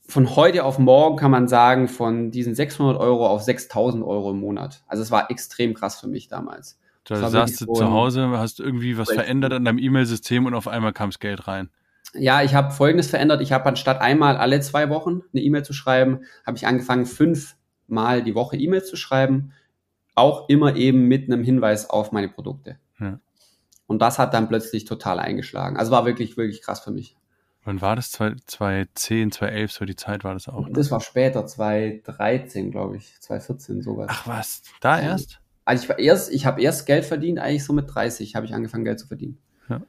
[0.10, 4.40] von heute auf morgen, kann man sagen, von diesen 600 Euro auf 6000 Euro im
[4.40, 4.84] Monat.
[4.88, 6.80] Also es war extrem krass für mich damals.
[7.04, 10.94] Da saßt du zu Hause, hast irgendwie was verändert an deinem E-Mail-System und auf einmal
[10.94, 11.70] kam das Geld rein.
[12.14, 13.42] Ja, ich habe Folgendes verändert.
[13.42, 18.24] Ich habe anstatt einmal alle zwei Wochen eine E-Mail zu schreiben, habe ich angefangen, fünfmal
[18.24, 19.54] die Woche E-Mails zu schreiben.
[20.16, 22.80] Auch immer eben mit einem Hinweis auf meine Produkte.
[23.00, 23.20] Ja.
[23.86, 25.78] Und das hat dann plötzlich total eingeschlagen.
[25.78, 27.16] Also war wirklich, wirklich krass für mich.
[27.66, 28.12] Wann war das?
[28.12, 30.68] 2010, 2011, so die Zeit war das auch?
[30.68, 30.74] Ne?
[30.74, 34.08] Das war später, 2013, glaube ich, 2014, sowas.
[34.10, 35.40] Ach was, da erst?
[35.66, 38.56] Also ich war erst, ich habe erst Geld verdient, eigentlich so mit 30 habe ich
[38.56, 39.38] angefangen, Geld zu verdienen.
[39.70, 39.82] Ja.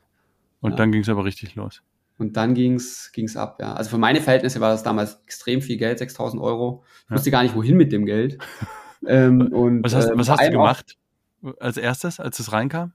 [0.61, 0.77] Und ja.
[0.77, 1.83] dann ging es aber richtig los.
[2.19, 3.73] Und dann ging's ging's ab, ja.
[3.73, 6.85] Also für meine Verhältnisse war das damals extrem viel Geld, 6000 Euro.
[7.05, 7.17] Ich ja.
[7.17, 8.37] wusste gar nicht, wohin mit dem Geld.
[9.07, 10.99] ähm, und, was hast, äh, was hast du gemacht
[11.61, 12.93] als erstes, als es reinkam?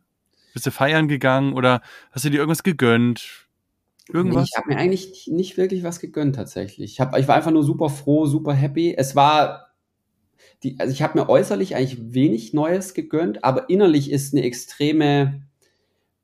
[0.53, 3.44] Bist du feiern gegangen oder hast du dir irgendwas gegönnt?
[4.11, 4.49] Irgendwas?
[4.49, 6.93] Ich habe mir eigentlich nicht wirklich was gegönnt tatsächlich.
[6.93, 8.93] Ich, hab, ich war einfach nur super froh, super happy.
[8.95, 9.73] Es war,
[10.63, 15.43] die, also ich habe mir äußerlich eigentlich wenig Neues gegönnt, aber innerlich ist eine extreme,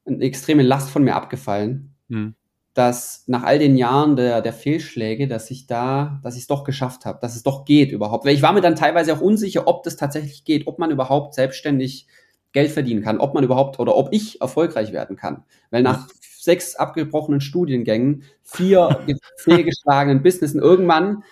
[0.05, 1.95] eine extreme Last von mir abgefallen.
[2.09, 2.35] Hm.
[2.73, 6.63] Dass nach all den Jahren der, der Fehlschläge, dass ich da, dass ich es doch
[6.63, 8.25] geschafft habe, dass es doch geht überhaupt.
[8.25, 11.33] Weil ich war mir dann teilweise auch unsicher, ob das tatsächlich geht, ob man überhaupt
[11.33, 12.07] selbstständig
[12.53, 15.43] Geld verdienen kann, ob man überhaupt oder ob ich erfolgreich werden kann.
[15.69, 16.07] Weil nach
[16.41, 18.99] sechs abgebrochenen Studiengängen, vier
[19.37, 21.23] fehlgeschlagenen Businessen, irgendwann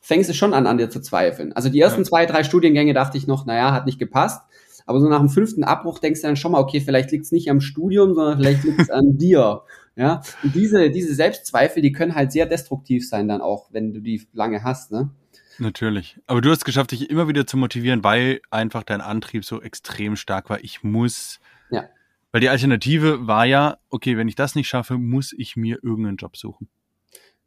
[0.00, 1.52] fängst du schon an, an dir zu zweifeln.
[1.54, 4.42] Also die ersten zwei, drei Studiengänge dachte ich noch, naja, hat nicht gepasst.
[4.86, 7.32] Aber so nach dem fünften Abbruch denkst du dann schon mal, okay, vielleicht liegt es
[7.32, 9.62] nicht am Studium, sondern vielleicht liegt es an dir.
[9.96, 14.00] Ja, und diese, diese Selbstzweifel, die können halt sehr destruktiv sein dann auch, wenn du
[14.00, 15.10] die lange hast, ne?
[15.58, 16.20] Natürlich.
[16.26, 20.14] Aber du hast geschafft, dich immer wieder zu motivieren, weil einfach dein Antrieb so extrem
[20.16, 20.62] stark war.
[20.62, 21.40] Ich muss.
[21.70, 21.88] Ja.
[22.32, 26.16] Weil die Alternative war ja, okay, wenn ich das nicht schaffe, muss ich mir irgendeinen
[26.16, 26.68] Job suchen.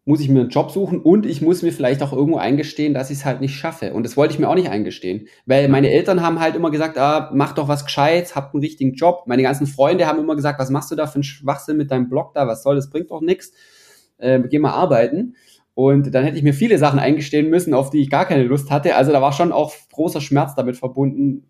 [0.04, 3.12] Muss ich mir einen Job suchen und ich muss mir vielleicht auch irgendwo eingestehen, dass
[3.12, 3.94] ich es halt nicht schaffe.
[3.94, 5.28] Und das wollte ich mir auch nicht eingestehen.
[5.46, 8.96] Weil meine Eltern haben halt immer gesagt, ah, mach doch was Gescheites, hab einen richtigen
[8.96, 9.26] Job.
[9.28, 12.10] Meine ganzen Freunde haben immer gesagt, was machst du da für einen Schwachsinn mit deinem
[12.10, 12.48] Blog da?
[12.48, 13.54] Was soll, das bringt doch nichts.
[14.18, 15.36] Äh, geh mal arbeiten.
[15.76, 18.72] Und dann hätte ich mir viele Sachen eingestehen müssen, auf die ich gar keine Lust
[18.72, 18.96] hatte.
[18.96, 21.48] Also da war schon auch großer Schmerz damit verbunden,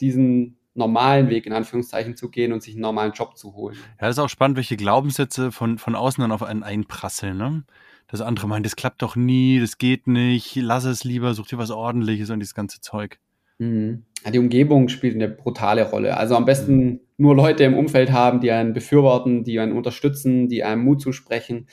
[0.00, 3.76] diesen normalen Weg in Anführungszeichen zu gehen und sich einen normalen Job zu holen.
[4.00, 7.36] Ja, das ist auch spannend, welche Glaubenssätze von, von außen dann auf einen einprasseln.
[7.36, 7.64] Ne?
[8.08, 11.58] Das andere meint, das klappt doch nie, das geht nicht, lass es lieber, such dir
[11.58, 13.18] was ordentliches und dieses ganze Zeug.
[13.58, 14.04] Mhm.
[14.24, 16.16] Ja, die Umgebung spielt eine brutale Rolle.
[16.16, 17.00] Also am besten mhm.
[17.18, 21.68] nur Leute im Umfeld haben, die einen befürworten, die einen unterstützen, die einem Mut zusprechen.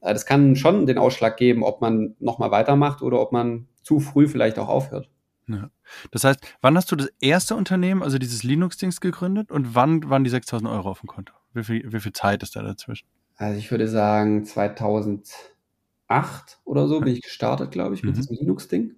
[0.00, 4.00] Äh, das kann schon den Ausschlag geben, ob man nochmal weitermacht oder ob man zu
[4.00, 5.10] früh vielleicht auch aufhört.
[5.54, 5.70] Ja.
[6.10, 10.24] Das heißt, wann hast du das erste Unternehmen, also dieses Linux-Dings gegründet und wann waren
[10.24, 11.32] die 6000 Euro auf dem Konto?
[11.52, 13.06] Wie viel, wie viel Zeit ist da dazwischen?
[13.36, 18.20] Also ich würde sagen 2008 oder so bin ich gestartet, glaube ich, mit mhm.
[18.20, 18.94] diesem Linux-Ding.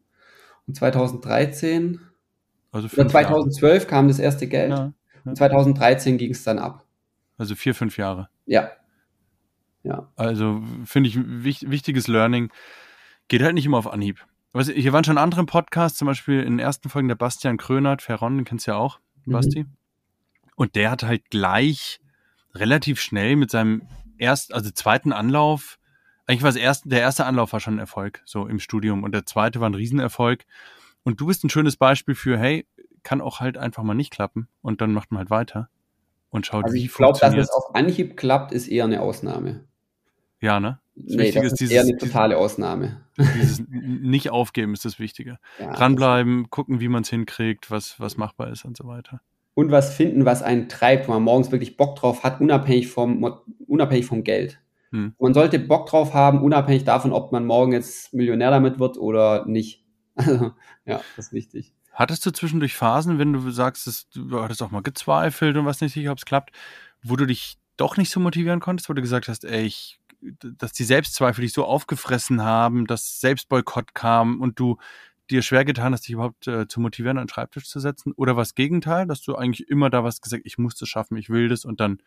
[0.66, 2.00] Und 2013
[2.70, 3.86] also oder 2012 Jahre.
[3.86, 4.70] kam das erste Geld.
[4.70, 4.92] Ja, ja.
[5.24, 6.84] Und 2013 ging es dann ab.
[7.38, 8.28] Also vier, fünf Jahre.
[8.46, 8.72] Ja,
[9.82, 10.08] ja.
[10.16, 12.50] Also finde ich wich wichtiges Learning.
[13.28, 14.24] Geht halt nicht immer auf Anhieb.
[14.52, 18.02] Was, hier waren schon andere Podcasts, zum Beispiel in den ersten Folgen der Bastian Krönert,
[18.02, 19.32] Ferron, den kennst du ja auch, mhm.
[19.32, 19.66] Basti.
[20.56, 22.00] Und der hat halt gleich
[22.54, 23.82] relativ schnell mit seinem
[24.18, 25.78] ersten, also zweiten Anlauf,
[26.26, 29.02] eigentlich war es erst, der erste Anlauf war schon ein Erfolg, so im Studium.
[29.02, 30.44] Und der zweite war ein Riesenerfolg.
[31.02, 32.66] Und du bist ein schönes Beispiel für, hey,
[33.02, 34.48] kann auch halt einfach mal nicht klappen.
[34.60, 35.68] Und dann macht man halt weiter
[36.30, 39.64] und schaut, also wie ich glaube, dass es auf Anhieb klappt, ist eher eine Ausnahme.
[40.40, 40.80] Ja, ne?
[40.94, 43.00] Das nee, das ist, dieses, eher eine totale Ausnahme.
[43.18, 45.38] Dieses nicht aufgeben ist das Wichtige.
[45.59, 49.20] Ja, Dranbleiben, gucken, wie man es hinkriegt, was, was machbar ist und so weiter.
[49.55, 53.24] Und was finden, was einen treibt, wo man morgens wirklich Bock drauf hat, unabhängig vom,
[53.66, 54.61] unabhängig vom Geld.
[54.90, 55.14] Hm.
[55.18, 59.46] Man sollte Bock drauf haben, unabhängig davon, ob man morgen jetzt Millionär damit wird oder
[59.46, 59.81] nicht.
[60.14, 60.52] Also,
[60.85, 61.72] ja, das ist wichtig.
[61.90, 65.81] Hattest du zwischendurch Phasen, wenn du sagst, dass du hattest auch mal gezweifelt und was
[65.81, 66.52] nicht sicher, ob es klappt,
[67.02, 69.98] wo du dich doch nicht so motivieren konntest, wo du gesagt hast, ey, ich
[70.40, 74.76] dass die Selbstzweifel dich so aufgefressen haben, dass Selbstboykott kam und du
[75.30, 78.12] dir schwer getan hast, dich überhaupt äh, zu motivieren, an den Schreibtisch zu setzen?
[78.16, 81.30] Oder was Gegenteil, dass du eigentlich immer da was gesagt, ich muss das schaffen, ich
[81.30, 81.98] will das und dann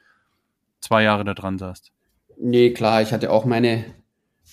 [0.79, 1.91] zwei Jahre da dran saßt?
[2.37, 3.85] Nee, klar, ich hatte auch meine,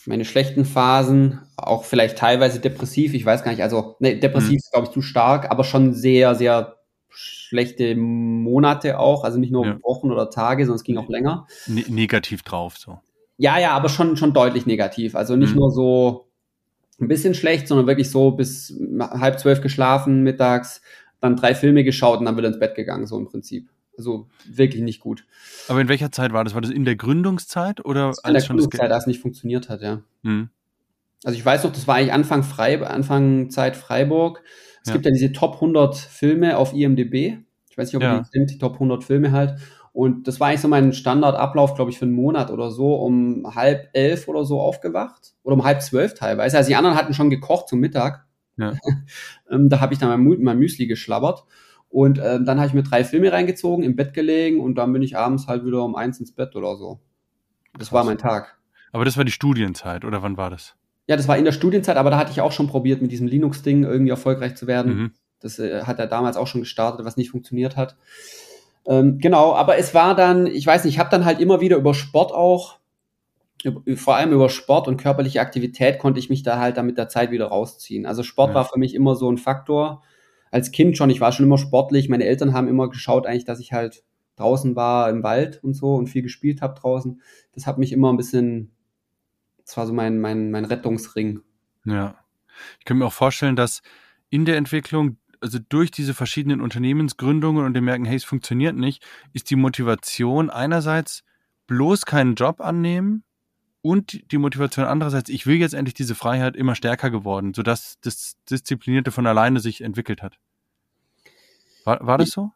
[0.06, 4.56] meine schlechten Phasen, auch vielleicht teilweise depressiv, ich weiß gar nicht, also nee, depressiv hm.
[4.56, 6.76] ist, glaube ich, zu stark, aber schon sehr, sehr
[7.10, 9.78] schlechte Monate auch, also nicht nur ja.
[9.82, 11.46] Wochen oder Tage, sondern es ging auch länger.
[11.66, 13.00] Ne negativ drauf, so.
[13.36, 15.14] Ja, ja, aber schon, schon deutlich negativ.
[15.14, 15.60] Also nicht mhm.
[15.60, 16.28] nur so
[17.00, 20.82] ein bisschen schlecht, sondern wirklich so bis halb zwölf geschlafen mittags,
[21.20, 23.68] dann drei Filme geschaut und dann wieder ins Bett gegangen, so im Prinzip.
[23.96, 25.26] Also wirklich nicht gut.
[25.68, 26.54] Aber in welcher Zeit war das?
[26.54, 30.02] War das in der Gründungszeit oder in der Gründungszeit, als es nicht funktioniert hat, ja.
[30.22, 30.48] Mhm.
[31.24, 34.42] Also ich weiß noch, das war eigentlich Anfang Frei, Anfang Zeit Freiburg.
[34.82, 34.94] Es ja.
[34.94, 37.38] gibt ja diese Top 100 Filme auf IMDb.
[37.70, 38.24] Ich weiß nicht, ob ja.
[38.34, 39.58] die die Top 100 Filme halt.
[39.92, 43.54] Und das war eigentlich so mein Standardablauf, glaube ich, für einen Monat oder so, um
[43.54, 45.34] halb elf oder so aufgewacht.
[45.42, 46.56] Oder um halb zwölf teilweise.
[46.56, 48.26] Also die anderen hatten schon gekocht zum Mittag.
[48.56, 48.74] Ja.
[49.50, 51.44] Ähm, da habe ich dann mein, mein Müsli geschlabbert.
[51.90, 55.02] Und äh, dann habe ich mir drei Filme reingezogen, im Bett gelegen und dann bin
[55.02, 57.00] ich abends halt wieder um eins ins Bett oder so.
[57.74, 57.92] Das Krass.
[57.92, 58.56] war mein Tag.
[58.92, 60.74] Aber das war die Studienzeit, oder wann war das?
[61.06, 63.26] Ja, das war in der Studienzeit, aber da hatte ich auch schon probiert, mit diesem
[63.26, 64.94] Linux-Ding irgendwie erfolgreich zu werden.
[64.94, 65.10] Mhm.
[65.40, 67.96] Das äh, hat er damals auch schon gestartet, was nicht funktioniert hat.
[68.86, 71.76] Ähm, genau, aber es war dann, ich weiß nicht, ich habe dann halt immer wieder
[71.76, 72.78] über Sport auch,
[73.94, 77.08] vor allem über Sport und körperliche Aktivität konnte ich mich da halt dann mit der
[77.08, 78.06] Zeit wieder rausziehen.
[78.06, 78.54] Also Sport ja.
[78.56, 80.02] war für mich immer so ein Faktor.
[80.50, 82.08] Als Kind schon, ich war schon immer sportlich.
[82.08, 84.02] Meine Eltern haben immer geschaut eigentlich, dass ich halt
[84.36, 87.20] draußen war im Wald und so und viel gespielt habe draußen.
[87.52, 88.72] Das hat mich immer ein bisschen,
[89.64, 91.40] das war so mein, mein, mein Rettungsring.
[91.84, 92.16] Ja.
[92.80, 93.82] Ich kann mir auch vorstellen, dass
[94.28, 99.04] in der Entwicklung, also durch diese verschiedenen Unternehmensgründungen und dem Merken, hey, es funktioniert nicht,
[99.32, 101.24] ist die Motivation einerseits
[101.66, 103.24] bloß keinen Job annehmen
[103.82, 108.36] und die Motivation andererseits, ich will jetzt endlich diese Freiheit immer stärker geworden, sodass das
[108.48, 110.38] Disziplinierte von alleine sich entwickelt hat.
[111.84, 112.52] War, war das so?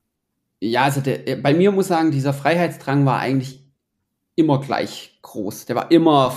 [0.61, 3.61] Ja, also der, bei mir muss sagen, dieser Freiheitsdrang war eigentlich
[4.37, 5.67] immer gleich groß.
[5.67, 6.37] Der war immer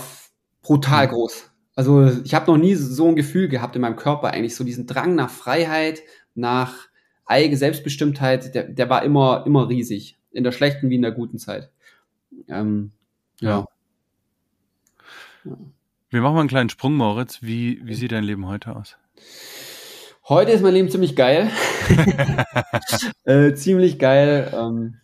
[0.62, 1.12] brutal mhm.
[1.12, 1.52] groß.
[1.76, 4.88] Also ich habe noch nie so ein Gefühl gehabt in meinem Körper, eigentlich so diesen
[4.88, 6.02] Drang nach Freiheit,
[6.40, 6.90] nach
[7.26, 10.18] eigene Selbstbestimmtheit, der, der war immer, immer riesig.
[10.32, 11.72] In der schlechten wie in der guten Zeit.
[12.48, 12.92] Ähm,
[13.40, 13.66] ja.
[15.44, 15.58] ja.
[16.12, 17.42] Wir machen mal einen kleinen Sprung, Moritz.
[17.42, 18.98] Wie, wie sieht dein Leben heute aus?
[20.28, 21.50] Heute ist mein Leben ziemlich geil.
[23.24, 24.52] äh, ziemlich geil.
[24.54, 24.98] Ähm,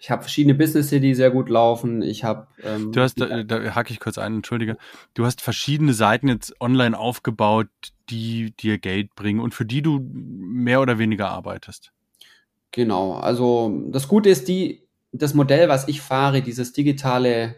[0.00, 2.00] ich habe verschiedene Businesses, die sehr gut laufen.
[2.00, 2.46] Ich habe.
[2.62, 4.78] Ähm, du hast, da, da hake ich kurz ein, entschuldige.
[5.12, 7.68] Du hast verschiedene Seiten jetzt online aufgebaut,
[8.08, 11.92] die dir Geld bringen und für die du mehr oder weniger arbeitest.
[12.72, 13.12] Genau.
[13.12, 17.56] Also das Gute ist, die, das Modell, was ich fahre, dieses digitale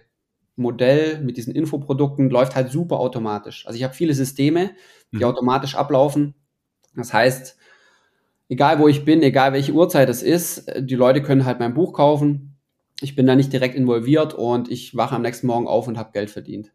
[0.56, 3.66] Modell mit diesen Infoprodukten, läuft halt super automatisch.
[3.66, 4.72] Also ich habe viele Systeme,
[5.12, 5.24] die mhm.
[5.24, 6.34] automatisch ablaufen
[6.94, 7.56] das heißt,
[8.52, 11.94] egal wo ich bin, egal welche Uhrzeit es ist, die Leute können halt mein Buch
[11.94, 12.58] kaufen.
[13.00, 16.12] Ich bin da nicht direkt involviert und ich wache am nächsten Morgen auf und habe
[16.12, 16.70] Geld verdient.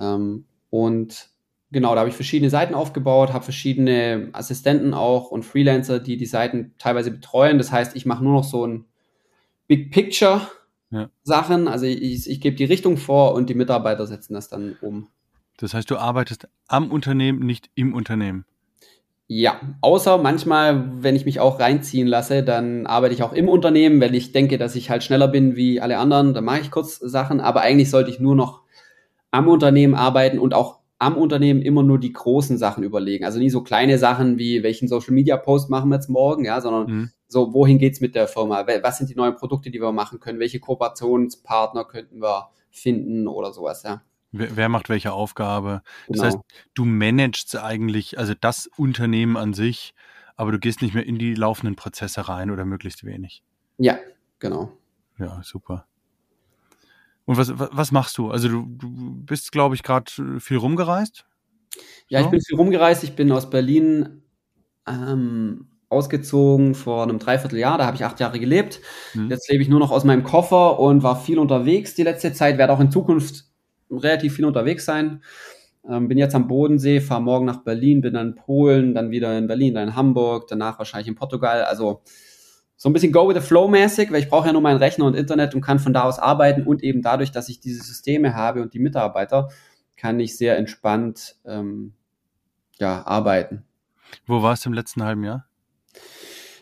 [0.00, 1.28] Ähm, und
[1.70, 6.26] genau, da habe ich verschiedene Seiten aufgebaut, habe verschiedene Assistenten auch und Freelancer, die die
[6.26, 7.58] Seiten teilweise betreuen.
[7.58, 8.84] Das heißt, ich mache nur noch so ein
[9.68, 10.40] Big Picture
[10.90, 11.08] ja.
[11.22, 11.68] Sachen.
[11.68, 15.06] Also ich, ich gebe die Richtung vor und die Mitarbeiter setzen das dann um.
[15.58, 18.44] Das heißt, du arbeitest am Unternehmen, nicht im Unternehmen.
[19.32, 24.00] Ja, außer manchmal, wenn ich mich auch reinziehen lasse, dann arbeite ich auch im Unternehmen,
[24.00, 26.98] wenn ich denke, dass ich halt schneller bin wie alle anderen, dann mache ich kurz
[26.98, 28.62] Sachen, aber eigentlich sollte ich nur noch
[29.30, 33.24] am Unternehmen arbeiten und auch am Unternehmen immer nur die großen Sachen überlegen.
[33.24, 36.60] Also nie so kleine Sachen wie, welchen Social Media Post machen wir jetzt morgen, ja,
[36.60, 37.10] sondern mhm.
[37.28, 38.66] so, wohin geht's mit der Firma?
[38.82, 40.40] Was sind die neuen Produkte, die wir machen können?
[40.40, 44.02] Welche Kooperationspartner könnten wir finden oder sowas, ja.
[44.32, 45.82] Wer, wer macht welche Aufgabe?
[46.08, 46.44] Das heißt, genau.
[46.74, 49.94] du managst eigentlich, also das Unternehmen an sich,
[50.36, 53.42] aber du gehst nicht mehr in die laufenden Prozesse rein oder möglichst wenig.
[53.78, 53.98] Ja,
[54.38, 54.72] genau.
[55.18, 55.86] Ja, super.
[57.24, 58.30] Und was, was machst du?
[58.30, 58.88] Also du, du
[59.24, 61.26] bist, glaube ich, gerade viel rumgereist?
[62.08, 62.24] Ja, so?
[62.24, 63.04] ich bin viel rumgereist.
[63.04, 64.22] Ich bin aus Berlin
[64.88, 67.78] ähm, ausgezogen vor einem Dreivierteljahr.
[67.78, 68.80] Da habe ich acht Jahre gelebt.
[69.12, 69.28] Hm.
[69.28, 72.58] Jetzt lebe ich nur noch aus meinem Koffer und war viel unterwegs die letzte Zeit.
[72.58, 73.49] Werde auch in Zukunft
[73.90, 75.22] relativ viel unterwegs sein.
[75.88, 79.36] Ähm, bin jetzt am Bodensee, fahre morgen nach Berlin, bin dann in Polen, dann wieder
[79.36, 81.64] in Berlin, dann in Hamburg, danach wahrscheinlich in Portugal.
[81.64, 82.02] Also
[82.76, 85.04] so ein bisschen go with the flow mäßig, weil ich brauche ja nur meinen Rechner
[85.04, 88.34] und Internet und kann von da aus arbeiten und eben dadurch, dass ich diese Systeme
[88.34, 89.48] habe und die Mitarbeiter,
[89.96, 91.92] kann ich sehr entspannt ähm,
[92.78, 93.64] ja, arbeiten.
[94.26, 95.49] Wo warst du im letzten halben Jahr?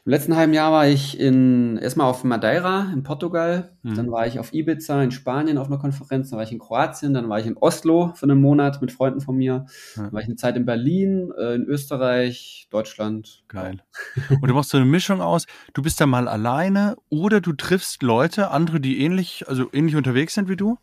[0.09, 3.95] Im letzten halben Jahr war ich in, erstmal auf Madeira in Portugal, mhm.
[3.95, 7.13] dann war ich auf Ibiza in Spanien auf einer Konferenz, dann war ich in Kroatien,
[7.13, 9.67] dann war ich in Oslo für einen Monat mit Freunden von mir,
[9.97, 10.01] mhm.
[10.05, 13.45] dann war ich eine Zeit in Berlin, äh, in Österreich, Deutschland.
[13.49, 13.83] Geil.
[14.31, 15.45] Und du machst so eine Mischung aus,
[15.75, 20.33] du bist da mal alleine oder du triffst Leute, andere, die ähnlich, also ähnlich unterwegs
[20.33, 20.79] sind wie du,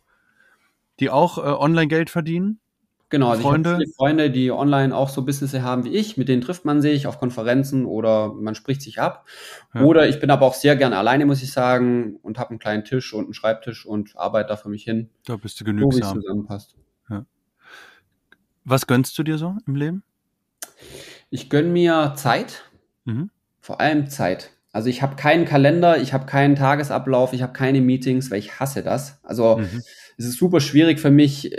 [1.00, 2.60] die auch äh, online Geld verdienen?
[3.08, 3.68] Genau, also Freunde.
[3.68, 6.64] ich habe viele Freunde, die online auch so Business haben wie ich, mit denen trifft
[6.64, 9.26] man sich auf Konferenzen oder man spricht sich ab.
[9.74, 9.82] Ja.
[9.82, 12.84] Oder ich bin aber auch sehr gerne alleine, muss ich sagen, und habe einen kleinen
[12.84, 15.10] Tisch und einen Schreibtisch und arbeite da für mich hin.
[15.24, 16.16] Da bist du genügsam.
[16.16, 16.74] So, zusammenpasst.
[17.08, 17.24] Ja.
[18.64, 20.02] Was gönnst du dir so im Leben?
[21.30, 22.64] Ich gönn mir Zeit,
[23.04, 23.30] mhm.
[23.60, 24.50] vor allem Zeit.
[24.72, 28.60] Also ich habe keinen Kalender, ich habe keinen Tagesablauf, ich habe keine Meetings, weil ich
[28.60, 29.20] hasse das.
[29.24, 29.82] Also mhm.
[30.16, 31.50] Es ist super schwierig für mich,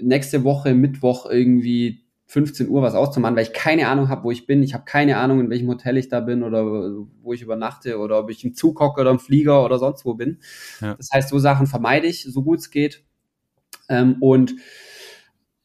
[0.00, 4.46] nächste Woche Mittwoch irgendwie 15 Uhr was auszumachen, weil ich keine Ahnung habe, wo ich
[4.46, 4.62] bin.
[4.62, 6.64] Ich habe keine Ahnung, in welchem Hotel ich da bin oder
[7.22, 10.14] wo ich übernachte oder ob ich im Zug hocke oder im Flieger oder sonst wo
[10.14, 10.38] bin.
[10.80, 10.94] Ja.
[10.94, 13.04] Das heißt, so Sachen vermeide ich, so gut es geht.
[13.90, 14.54] Ähm, und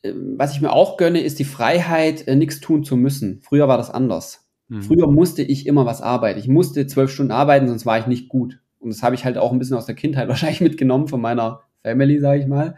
[0.01, 3.39] äh, was ich mir auch gönne, ist die Freiheit, äh, nichts tun zu müssen.
[3.41, 4.45] Früher war das anders.
[4.67, 4.81] Mhm.
[4.81, 6.37] Früher musste ich immer was arbeiten.
[6.37, 8.59] Ich musste zwölf Stunden arbeiten, sonst war ich nicht gut.
[8.79, 11.61] Und das habe ich halt auch ein bisschen aus der Kindheit wahrscheinlich mitgenommen von meiner
[11.83, 12.75] Family, sage ich mal.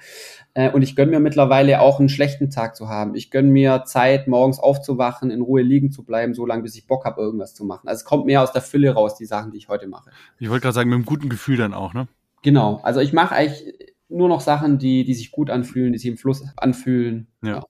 [0.53, 3.15] Äh, und ich gönne mir mittlerweile auch einen schlechten Tag zu haben.
[3.15, 6.87] Ich gönne mir Zeit, morgens aufzuwachen, in Ruhe liegen zu bleiben, so lange, bis ich
[6.87, 7.87] Bock habe, irgendwas zu machen.
[7.87, 10.11] Also es kommt mehr aus der Fülle raus, die Sachen, die ich heute mache.
[10.37, 12.07] Ich wollte gerade sagen, mit einem guten Gefühl dann auch, ne?
[12.41, 12.79] Genau.
[12.83, 13.73] Also ich mache eigentlich
[14.09, 17.27] nur noch Sachen, die, die sich gut anfühlen, die sich im Fluss anfühlen.
[17.41, 17.49] Ja.
[17.49, 17.63] ja.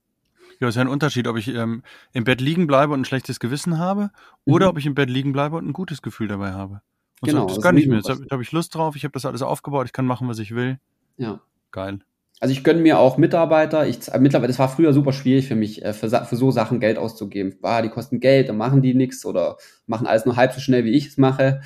[0.62, 3.40] Ja, ist ja ein Unterschied, ob ich ähm, im Bett liegen bleibe und ein schlechtes
[3.40, 4.12] Gewissen habe
[4.44, 4.72] oder mhm.
[4.72, 6.82] ob ich im Bett liegen bleibe und ein gutes Gefühl dabei habe.
[7.22, 7.48] Und genau.
[7.48, 8.02] So, das gönne ich mir.
[8.02, 8.98] Da habe ich Lust drauf.
[8.98, 9.86] Ich habe das alles aufgebaut.
[9.86, 10.78] Ich kann machen, was ich will.
[11.20, 11.42] Ja.
[11.72, 12.00] Geil.
[12.40, 13.86] Also ich gönne mir auch Mitarbeiter.
[13.86, 16.80] Ich, äh, mittlerweile, das war früher super schwierig für mich, äh, für, für so Sachen
[16.80, 17.56] Geld auszugeben.
[17.62, 20.86] Ah, die kosten Geld, dann machen die nichts oder machen alles nur halb so schnell,
[20.86, 21.62] wie ich es mache.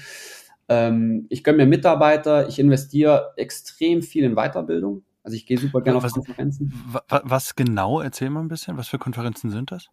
[0.67, 2.47] Ähm, ich gönne mir Mitarbeiter.
[2.49, 5.03] Ich investiere extrem viel in Weiterbildung.
[5.21, 6.73] Also ich gehe super gerne auf Konferenzen.
[7.07, 8.01] Was genau?
[8.01, 8.77] Erzähl mal ein bisschen.
[8.77, 9.87] Was für Konferenzen sind das?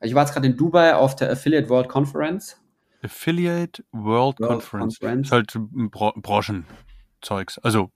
[0.00, 2.60] Ich war jetzt gerade in Dubai auf der Affiliate World Conference.
[3.02, 4.98] Affiliate World, World Conference.
[5.00, 5.26] Conference.
[5.28, 5.56] Ist halt
[5.90, 7.58] Bra Branchenzeugs.
[7.58, 7.90] Also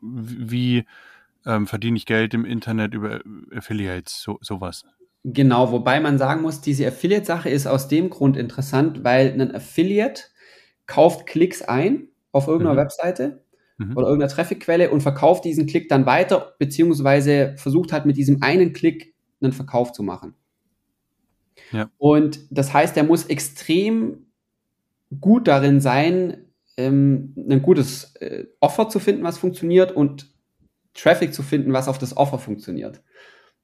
[0.00, 0.84] wie
[1.46, 3.20] ähm, verdiene ich Geld im Internet über
[3.54, 4.84] Affiliates, so, sowas.
[5.24, 10.24] Genau, wobei man sagen muss, diese Affiliate-Sache ist aus dem Grund interessant, weil ein Affiliate
[10.86, 12.84] kauft Klicks ein auf irgendeiner mhm.
[12.84, 13.44] Webseite
[13.78, 13.96] mhm.
[13.96, 18.72] oder irgendeiner Traffic-Quelle und verkauft diesen Klick dann weiter, beziehungsweise versucht halt mit diesem einen
[18.72, 20.34] Klick einen Verkauf zu machen.
[21.72, 21.90] Ja.
[21.98, 24.26] Und das heißt, er muss extrem
[25.20, 26.44] gut darin sein,
[26.76, 30.32] ähm, ein gutes äh, Offer zu finden, was funktioniert und
[30.94, 33.02] Traffic zu finden, was auf das Offer funktioniert.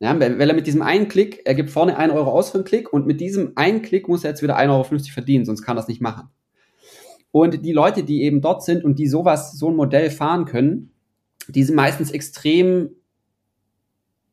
[0.00, 2.64] Ja, weil er mit diesem einen Klick, er gibt vorne einen Euro aus für einen
[2.64, 5.76] Klick und mit diesem einen Klick muss er jetzt wieder 1,50 Euro verdienen, sonst kann
[5.76, 6.30] er das nicht machen.
[7.32, 10.92] Und die Leute, die eben dort sind und die sowas, so ein Modell fahren können,
[11.48, 12.90] die sind meistens extrem,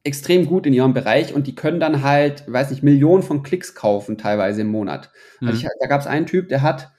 [0.03, 3.75] extrem gut in ihrem Bereich und die können dann halt, weiß nicht, Millionen von Klicks
[3.75, 5.11] kaufen, teilweise im Monat.
[5.41, 5.47] Also mhm.
[5.49, 6.91] Also ich, da gab es einen Typ, der hat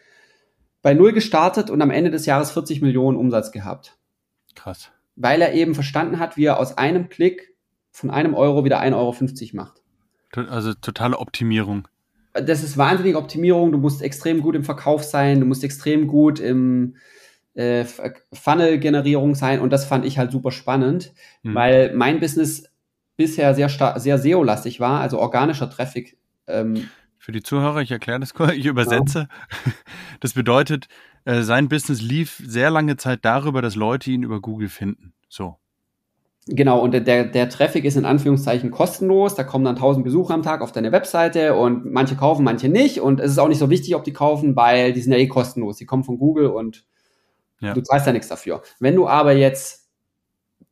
[0.83, 3.99] bei Null gestartet und am Ende des Jahres 40 Millionen Umsatz gehabt.
[4.55, 4.91] Krass.
[5.17, 7.55] Weil er eben verstanden hat, wie er aus einem Klick
[7.91, 9.17] von einem Euro wieder 1,50 Euro
[9.57, 9.83] macht.
[10.51, 11.88] Also totale Optimierung
[12.43, 13.73] das ist wahnsinnige Optimierung.
[13.73, 16.97] Du musst extrem gut im Verkauf sein, du musst extrem gut im
[17.55, 17.85] äh,
[18.33, 21.12] Funnel-Generierung sein und das fand ich halt super spannend,
[21.43, 21.55] mhm.
[21.55, 22.64] weil mein Business
[23.17, 26.19] bisher sehr sehr SEO-lastig war, also organischer Traffic.
[26.47, 26.88] Ähm,
[27.29, 29.29] Für die Zuhörer, ich erkläre das kurz, ich übersetze.
[29.62, 29.77] Genau.
[30.21, 30.88] Das bedeutet,
[31.27, 35.12] äh, sein Business lief sehr lange Zeit darüber, dass Leute ihn über Google finden.
[35.29, 35.57] So.
[36.47, 39.35] Genau, und der, der Traffic ist in Anführungszeichen kostenlos.
[39.35, 43.03] Da kommen dann 1000 Besucher am Tag auf deine Webseite und manche kaufen, manche nicht.
[43.03, 45.29] Und es ist auch nicht so wichtig, ob die kaufen, weil die sind ja eh
[45.29, 45.77] kostenlos.
[45.77, 46.87] Die kommen von Google und
[47.61, 47.75] ja.
[47.75, 48.62] du zahlst ja nichts dafür.
[48.81, 49.91] Wenn du aber jetzt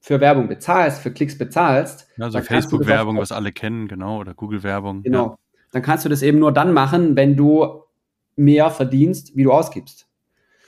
[0.00, 2.08] für Werbung bezahlst, für Klicks bezahlst.
[2.18, 5.02] Also Facebook-Werbung, was alle kennen, genau, oder Google-Werbung.
[5.02, 5.26] Genau.
[5.26, 5.36] Ja.
[5.76, 7.82] Dann kannst du das eben nur dann machen, wenn du
[8.34, 10.08] mehr verdienst, wie du ausgibst.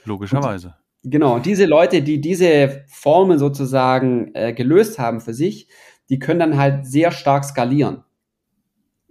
[0.05, 0.75] Logischerweise.
[1.03, 5.67] Genau, diese Leute, die diese Formel sozusagen äh, gelöst haben für sich,
[6.09, 8.03] die können dann halt sehr stark skalieren.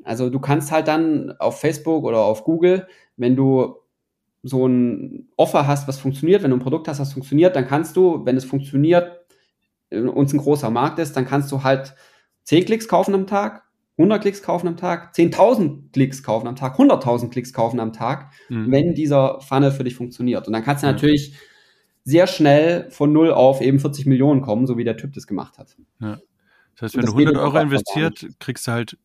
[0.04, 3.74] Also du kannst halt dann auf Facebook oder auf Google, wenn du
[4.44, 7.96] so ein Offer hast, was funktioniert, wenn du ein Produkt hast, was funktioniert, dann kannst
[7.96, 9.26] du, wenn es funktioniert,
[9.90, 11.96] äh, uns ein großer Markt ist, dann kannst du halt
[12.44, 13.64] 10 Klicks kaufen am Tag,
[13.98, 18.30] 100 Klicks kaufen am Tag, 10.000 Klicks kaufen am Tag, 100.000 Klicks kaufen am Tag,
[18.48, 18.70] mhm.
[18.70, 20.46] wenn dieser Funnel für dich funktioniert.
[20.46, 20.92] Und dann kannst du mhm.
[20.92, 21.34] natürlich
[22.04, 25.58] sehr schnell von null auf eben 40 Millionen kommen, so wie der Typ das gemacht
[25.58, 25.76] hat.
[26.00, 26.18] Ja.
[26.74, 28.96] Das heißt, wenn das du 100 Euro investiert, kriegst du halt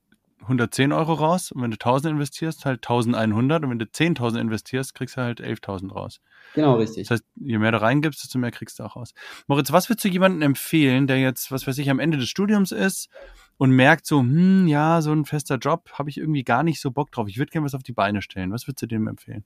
[0.44, 4.94] 110 Euro raus und wenn du 1000 investierst, halt 1100 und wenn du 10.000 investierst,
[4.94, 6.20] kriegst du halt 11.000 raus.
[6.54, 7.08] Genau, richtig.
[7.08, 9.14] Das heißt, je mehr du reingibst, desto mehr kriegst du auch raus.
[9.48, 12.72] Moritz, was würdest du jemandem empfehlen, der jetzt, was weiß ich, am Ende des Studiums
[12.72, 13.10] ist
[13.58, 16.92] und merkt so, hm, ja, so ein fester Job habe ich irgendwie gar nicht so
[16.92, 17.28] Bock drauf.
[17.28, 18.52] Ich würde gerne was auf die Beine stellen.
[18.52, 19.44] Was würdest du dem empfehlen?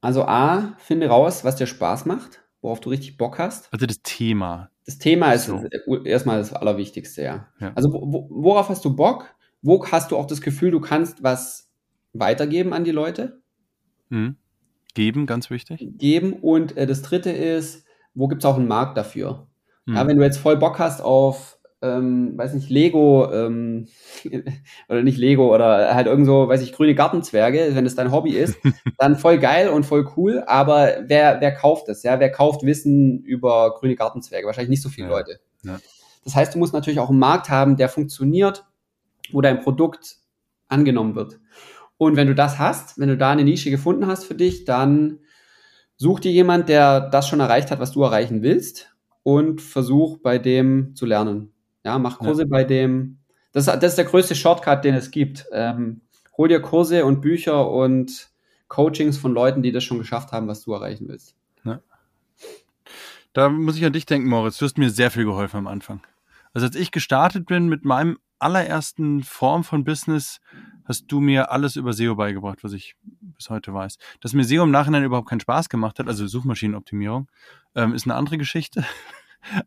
[0.00, 3.72] Also A, finde raus, was dir Spaß macht, worauf du richtig Bock hast.
[3.72, 4.70] Also das Thema.
[4.86, 5.64] Das Thema ist so.
[6.04, 7.48] erstmal das Allerwichtigste, ja.
[7.60, 7.72] ja.
[7.74, 9.34] Also worauf hast du Bock?
[9.62, 11.70] Wo hast du auch das Gefühl, du kannst was
[12.12, 13.42] weitergeben an die Leute?
[14.08, 14.36] Mhm.
[14.94, 15.86] Geben, ganz wichtig.
[15.98, 16.32] Geben.
[16.32, 17.84] Und äh, das dritte ist,
[18.14, 19.46] wo gibt es auch einen Markt dafür?
[19.86, 19.94] Mhm.
[19.94, 23.88] Ja, wenn du jetzt voll Bock hast auf ähm, weiß nicht, Lego ähm,
[24.88, 28.58] oder nicht Lego oder halt irgendwo, weiß ich, grüne Gartenzwerge, wenn es dein Hobby ist,
[28.98, 32.20] dann voll geil und voll cool, aber wer, wer kauft das, ja?
[32.20, 34.46] Wer kauft Wissen über grüne Gartenzwerge?
[34.46, 35.14] Wahrscheinlich nicht so viele ja.
[35.14, 35.40] Leute.
[35.62, 35.78] Ja.
[36.24, 38.66] Das heißt, du musst natürlich auch einen Markt haben, der funktioniert,
[39.32, 40.16] wo dein Produkt
[40.68, 41.40] angenommen wird.
[41.96, 45.20] Und wenn du das hast, wenn du da eine Nische gefunden hast für dich, dann
[45.96, 50.38] such dir jemand, der das schon erreicht hat, was du erreichen willst und versuch bei
[50.38, 51.52] dem zu lernen.
[51.84, 52.48] Ja, mach Kurse ja.
[52.48, 53.18] bei dem.
[53.52, 55.46] Das, das ist der größte Shortcut, den es gibt.
[55.52, 56.02] Ähm,
[56.36, 58.30] hol dir Kurse und Bücher und
[58.68, 61.34] Coachings von Leuten, die das schon geschafft haben, was du erreichen willst.
[61.64, 61.80] Ja.
[63.32, 64.58] Da muss ich an dich denken, Moritz.
[64.58, 66.00] Du hast mir sehr viel geholfen am Anfang.
[66.52, 70.40] Also als ich gestartet bin mit meinem allerersten Form von Business,
[70.84, 72.96] hast du mir alles über SEO beigebracht, was ich
[73.36, 73.98] bis heute weiß.
[74.20, 77.28] Dass mir SEO im Nachhinein überhaupt keinen Spaß gemacht hat, also Suchmaschinenoptimierung,
[77.74, 78.84] ähm, ist eine andere Geschichte.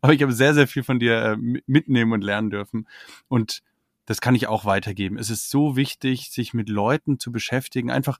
[0.00, 2.88] Aber ich habe sehr, sehr viel von dir äh, mitnehmen und lernen dürfen.
[3.28, 3.62] Und
[4.06, 5.18] das kann ich auch weitergeben.
[5.18, 7.90] Es ist so wichtig, sich mit Leuten zu beschäftigen.
[7.90, 8.18] Einfach,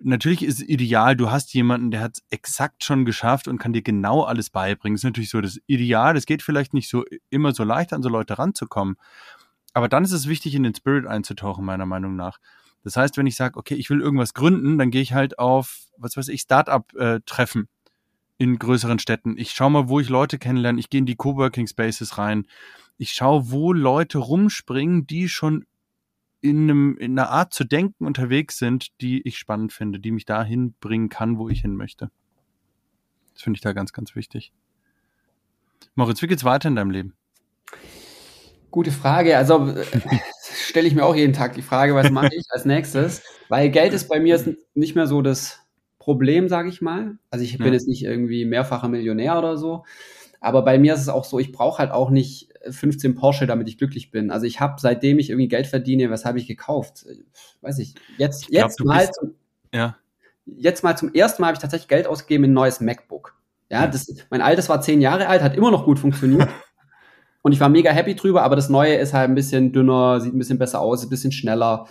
[0.00, 3.72] natürlich ist es ideal, du hast jemanden, der hat es exakt schon geschafft und kann
[3.72, 4.96] dir genau alles beibringen.
[4.96, 6.16] Ist natürlich so das Ideal.
[6.16, 8.96] Es geht vielleicht nicht so immer so leicht, an so Leute ranzukommen.
[9.72, 12.38] Aber dann ist es wichtig, in den Spirit einzutauchen, meiner Meinung nach.
[12.84, 15.86] Das heißt, wenn ich sage, okay, ich will irgendwas gründen, dann gehe ich halt auf,
[15.96, 17.66] was weiß ich, Start-up-Treffen äh,
[18.42, 19.36] in größeren Städten.
[19.38, 20.80] Ich schaue mal, wo ich Leute kennenlerne.
[20.80, 22.48] Ich gehe in die Coworking Spaces rein.
[22.98, 25.64] Ich schaue, wo Leute rumspringen, die schon
[26.40, 30.24] in, einem, in einer Art zu denken unterwegs sind, die ich spannend finde, die mich
[30.24, 32.10] dahin bringen kann, wo ich hin möchte.
[33.32, 34.52] Das finde ich da ganz, ganz wichtig.
[35.94, 37.14] Moritz, wie geht's weiter in deinem Leben?
[38.72, 39.36] Gute Frage.
[39.36, 39.72] Also
[40.42, 43.22] stelle ich mir auch jeden Tag die Frage, was mache ich als nächstes?
[43.48, 45.61] Weil Geld ist bei mir nicht mehr so das
[46.02, 47.16] Problem, sage ich mal.
[47.30, 47.74] Also ich bin ja.
[47.74, 49.84] jetzt nicht irgendwie mehrfacher Millionär oder so.
[50.40, 53.68] Aber bei mir ist es auch so, ich brauche halt auch nicht 15 Porsche, damit
[53.68, 54.32] ich glücklich bin.
[54.32, 57.06] Also ich habe, seitdem ich irgendwie Geld verdiene, was habe ich gekauft?
[57.60, 57.94] Weiß ich.
[58.18, 59.34] Jetzt, ich glaub, jetzt mal bist, zum,
[59.72, 59.96] ja.
[60.44, 63.36] jetzt mal zum ersten Mal habe ich tatsächlich Geld ausgegeben in ein neues MacBook.
[63.70, 66.48] Ja, das, mein altes war zehn Jahre alt, hat immer noch gut funktioniert.
[67.42, 70.34] und ich war mega happy drüber, aber das neue ist halt ein bisschen dünner, sieht
[70.34, 71.86] ein bisschen besser aus, ist ein bisschen schneller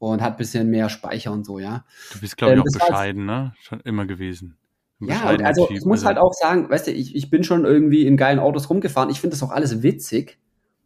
[0.00, 1.84] und hat ein bisschen mehr Speicher und so, ja.
[2.12, 3.54] Du bist, glaube ich, ähm, auch bescheiden, ne?
[3.60, 4.56] Schon immer gewesen.
[4.98, 6.06] Ja, also typ, ich muss also.
[6.06, 9.10] halt auch sagen, weißt du, ich, ich bin schon irgendwie in geilen Autos rumgefahren.
[9.10, 10.38] Ich finde das auch alles witzig,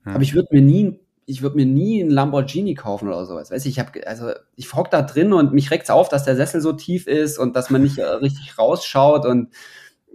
[0.04, 0.12] ja.
[0.14, 3.50] aber ich würde mir nie, ich würde mir nie einen Lamborghini kaufen oder sowas.
[3.50, 6.36] Weißt du, ich habe, also ich hock da drin und mich regt's auf, dass der
[6.36, 9.50] Sessel so tief ist und dass man nicht äh, richtig rausschaut und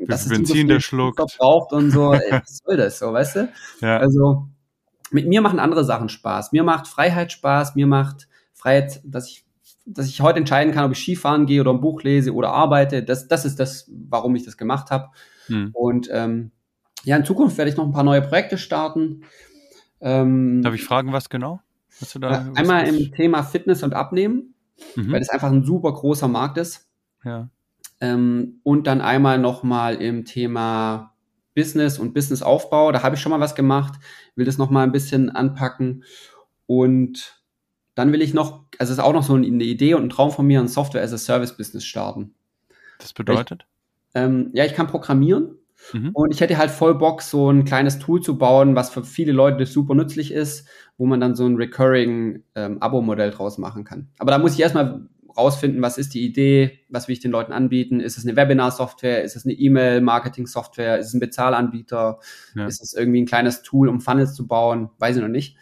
[0.08, 2.14] dass es Benzin der schluckt braucht und so.
[2.14, 3.50] Ey, was soll das so, weißt du?
[3.82, 3.98] Ja.
[3.98, 4.48] Also
[5.12, 6.52] mit mir machen andere Sachen Spaß.
[6.52, 7.76] Mir macht Freiheit Spaß.
[7.76, 8.29] Mir macht
[8.60, 9.46] Freiheit, dass ich
[9.86, 13.02] dass ich heute entscheiden kann, ob ich Skifahren gehe oder ein Buch lese oder arbeite.
[13.02, 15.10] Das, das ist das, warum ich das gemacht habe.
[15.48, 15.72] Hm.
[15.74, 16.52] Und ähm,
[17.04, 19.24] ja, in Zukunft werde ich noch ein paar neue Projekte starten.
[20.00, 21.62] Ähm, Darf ich fragen, was genau?
[22.00, 24.54] Was du da, einmal was im Thema Fitness und Abnehmen,
[24.96, 25.12] mhm.
[25.12, 26.88] weil das einfach ein super großer Markt ist.
[27.24, 27.50] Ja.
[28.00, 31.14] Ähm, und dann einmal nochmal im Thema
[31.56, 32.92] Business und Businessaufbau.
[32.92, 34.00] Da habe ich schon mal was gemacht,
[34.36, 36.04] will das nochmal ein bisschen anpacken.
[36.68, 37.39] Und
[38.00, 40.32] dann will ich noch, also es ist auch noch so eine Idee und ein Traum
[40.32, 42.34] von mir, ein Software as a Service Business starten.
[42.98, 43.66] Das bedeutet?
[44.14, 45.58] Ich, ähm, ja, ich kann programmieren
[45.92, 46.12] mhm.
[46.14, 49.34] und ich hätte halt voll Bock, so ein kleines Tool zu bauen, was für viele
[49.34, 50.66] Leute super nützlich ist,
[50.98, 54.08] wo man dann so ein recurring ähm, Abo-Modell draus machen kann.
[54.18, 57.52] Aber da muss ich erstmal rausfinden, was ist die Idee, was will ich den Leuten
[57.52, 58.00] anbieten?
[58.00, 59.24] Ist es eine Webinar-Software?
[59.24, 61.00] Ist es eine E-Mail-Marketing-Software?
[61.00, 62.20] Ist es ein Bezahlanbieter?
[62.56, 62.66] Ja.
[62.66, 64.90] Ist es irgendwie ein kleines Tool, um Funnels zu bauen?
[65.00, 65.58] Weiß ich noch nicht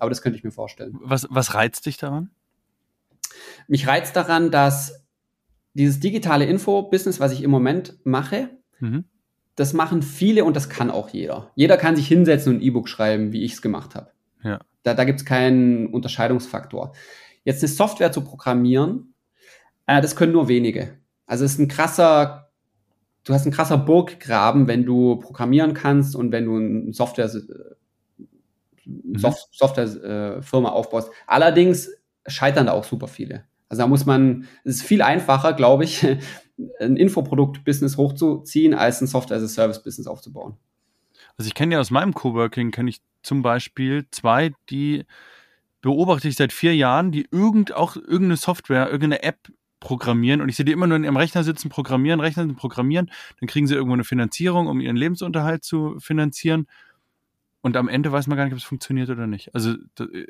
[0.00, 0.98] aber das könnte ich mir vorstellen.
[1.00, 2.30] Was, was reizt dich daran?
[3.68, 5.04] Mich reizt daran, dass
[5.74, 9.04] dieses digitale Info-Business, was ich im Moment mache, mhm.
[9.54, 11.52] das machen viele und das kann auch jeder.
[11.54, 14.10] Jeder kann sich hinsetzen und ein E-Book schreiben, wie ich es gemacht habe.
[14.42, 14.60] Ja.
[14.82, 16.92] Da, da gibt es keinen Unterscheidungsfaktor.
[17.44, 19.14] Jetzt eine Software zu programmieren,
[19.86, 20.98] äh, das können nur wenige.
[21.26, 22.50] Also es ist ein krasser,
[23.24, 27.30] du hast ein krasser Burggraben, wenn du programmieren kannst und wenn du ein Software.
[29.16, 31.10] Soft Softwarefirma äh, aufbaust.
[31.26, 31.90] Allerdings
[32.26, 33.44] scheitern da auch super viele.
[33.68, 36.04] Also da muss man, es ist viel einfacher, glaube ich,
[36.80, 40.56] ein Infoprodukt-Business hochzuziehen, als ein Software-as-a-Service-Business aufzubauen.
[41.36, 45.04] Also ich kenne ja aus meinem Coworking, kenne ich zum Beispiel zwei, die
[45.80, 50.56] beobachte ich seit vier Jahren, die irgend, auch irgendeine Software, irgendeine App programmieren und ich
[50.56, 53.10] sehe die immer nur in ihrem Rechner sitzen, programmieren, Rechner sitzen, programmieren,
[53.40, 56.66] dann kriegen sie irgendwo eine Finanzierung, um ihren Lebensunterhalt zu finanzieren
[57.62, 59.54] und am Ende weiß man gar nicht, ob es funktioniert oder nicht.
[59.54, 59.74] Also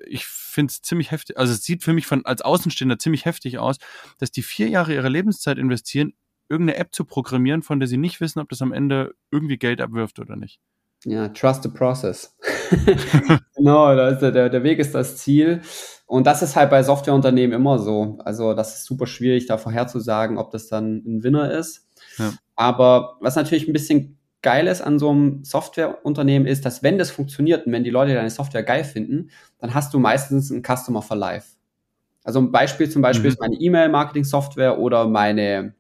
[0.06, 3.58] ich finde es ziemlich heftig, also es sieht für mich von als Außenstehender ziemlich heftig
[3.58, 3.76] aus,
[4.18, 6.14] dass die vier Jahre ihrer Lebenszeit investieren,
[6.48, 9.80] irgendeine App zu programmieren, von der sie nicht wissen, ob das am Ende irgendwie Geld
[9.80, 10.60] abwirft oder nicht.
[11.04, 12.36] Ja, trust the process.
[13.56, 15.62] genau, der, der, der Weg ist das Ziel.
[16.06, 18.18] Und das ist halt bei Softwareunternehmen immer so.
[18.24, 21.88] Also das ist super schwierig, da vorherzusagen, ob das dann ein Winner ist.
[22.18, 22.32] Ja.
[22.56, 27.66] Aber was natürlich ein bisschen Geiles an so einem Softwareunternehmen ist, dass wenn das funktioniert
[27.66, 31.16] und wenn die Leute deine Software geil finden, dann hast du meistens einen Customer for
[31.16, 31.56] Life.
[32.24, 33.32] Also ein Beispiel zum Beispiel mhm.
[33.32, 35.74] ist meine E-Mail-Marketing-Software oder meine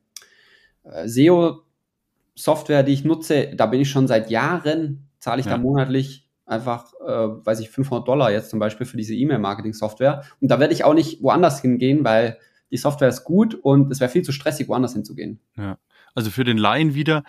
[0.84, 3.54] äh, SEO-Software, die ich nutze.
[3.54, 5.52] Da bin ich schon seit Jahren, zahle ich ja.
[5.52, 10.24] da monatlich einfach, äh, weiß ich, 500 Dollar jetzt zum Beispiel für diese E-Mail-Marketing-Software.
[10.40, 12.38] Und da werde ich auch nicht woanders hingehen, weil
[12.70, 15.40] die Software ist gut und es wäre viel zu stressig, woanders hinzugehen.
[15.56, 15.78] Ja.
[16.14, 17.22] Also für den Laien wieder,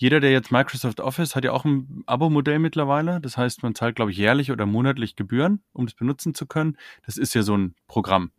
[0.00, 3.20] jeder, der jetzt Microsoft Office hat ja auch ein Abo-Modell mittlerweile.
[3.20, 6.76] Das heißt, man zahlt, glaube ich, jährlich oder monatlich Gebühren, um das benutzen zu können.
[7.04, 8.30] Das ist ja so ein Programm.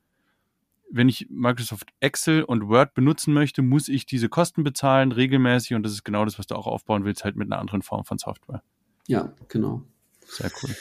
[0.89, 5.75] Wenn ich Microsoft Excel und Word benutzen möchte, muss ich diese Kosten bezahlen, regelmäßig.
[5.75, 8.05] Und das ist genau das, was du auch aufbauen willst, halt mit einer anderen Form
[8.05, 8.63] von Software.
[9.07, 9.81] Ja, genau.
[10.27, 10.73] Sehr cool.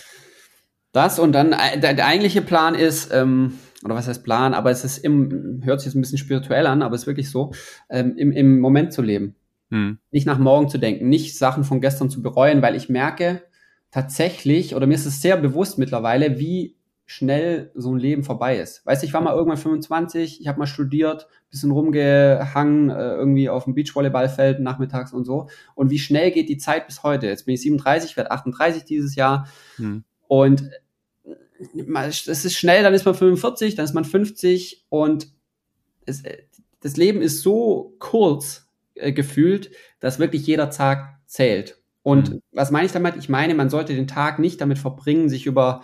[0.92, 4.70] Das und dann äh, der, der eigentliche Plan ist, ähm, oder was heißt Plan, aber
[4.70, 7.52] es ist im, hört sich jetzt ein bisschen spirituell an, aber es ist wirklich so,
[7.90, 9.34] ähm, im, im Moment zu leben.
[9.70, 9.98] Hm.
[10.10, 13.42] Nicht nach morgen zu denken, nicht Sachen von gestern zu bereuen, weil ich merke
[13.90, 16.76] tatsächlich, oder mir ist es sehr bewusst mittlerweile, wie
[17.10, 18.84] schnell so ein Leben vorbei ist.
[18.84, 23.48] Weißt du, ich war mal irgendwann 25, ich habe mal studiert, bisschen rumgehangen, äh, irgendwie
[23.48, 25.48] auf dem Beachvolleyballfeld nachmittags und so.
[25.74, 27.26] Und wie schnell geht die Zeit bis heute?
[27.26, 29.48] Jetzt bin ich 37, werde 38 dieses Jahr.
[29.76, 30.04] Hm.
[30.26, 30.68] Und
[31.98, 35.32] es ist schnell, dann ist man 45, dann ist man 50 und
[36.04, 36.22] es,
[36.80, 38.67] das Leben ist so kurz
[38.98, 39.70] äh, gefühlt,
[40.00, 41.78] dass wirklich jeder Tag zählt.
[42.02, 42.42] Und mhm.
[42.52, 43.16] was meine ich damit?
[43.16, 45.82] Ich meine, man sollte den Tag nicht damit verbringen, sich über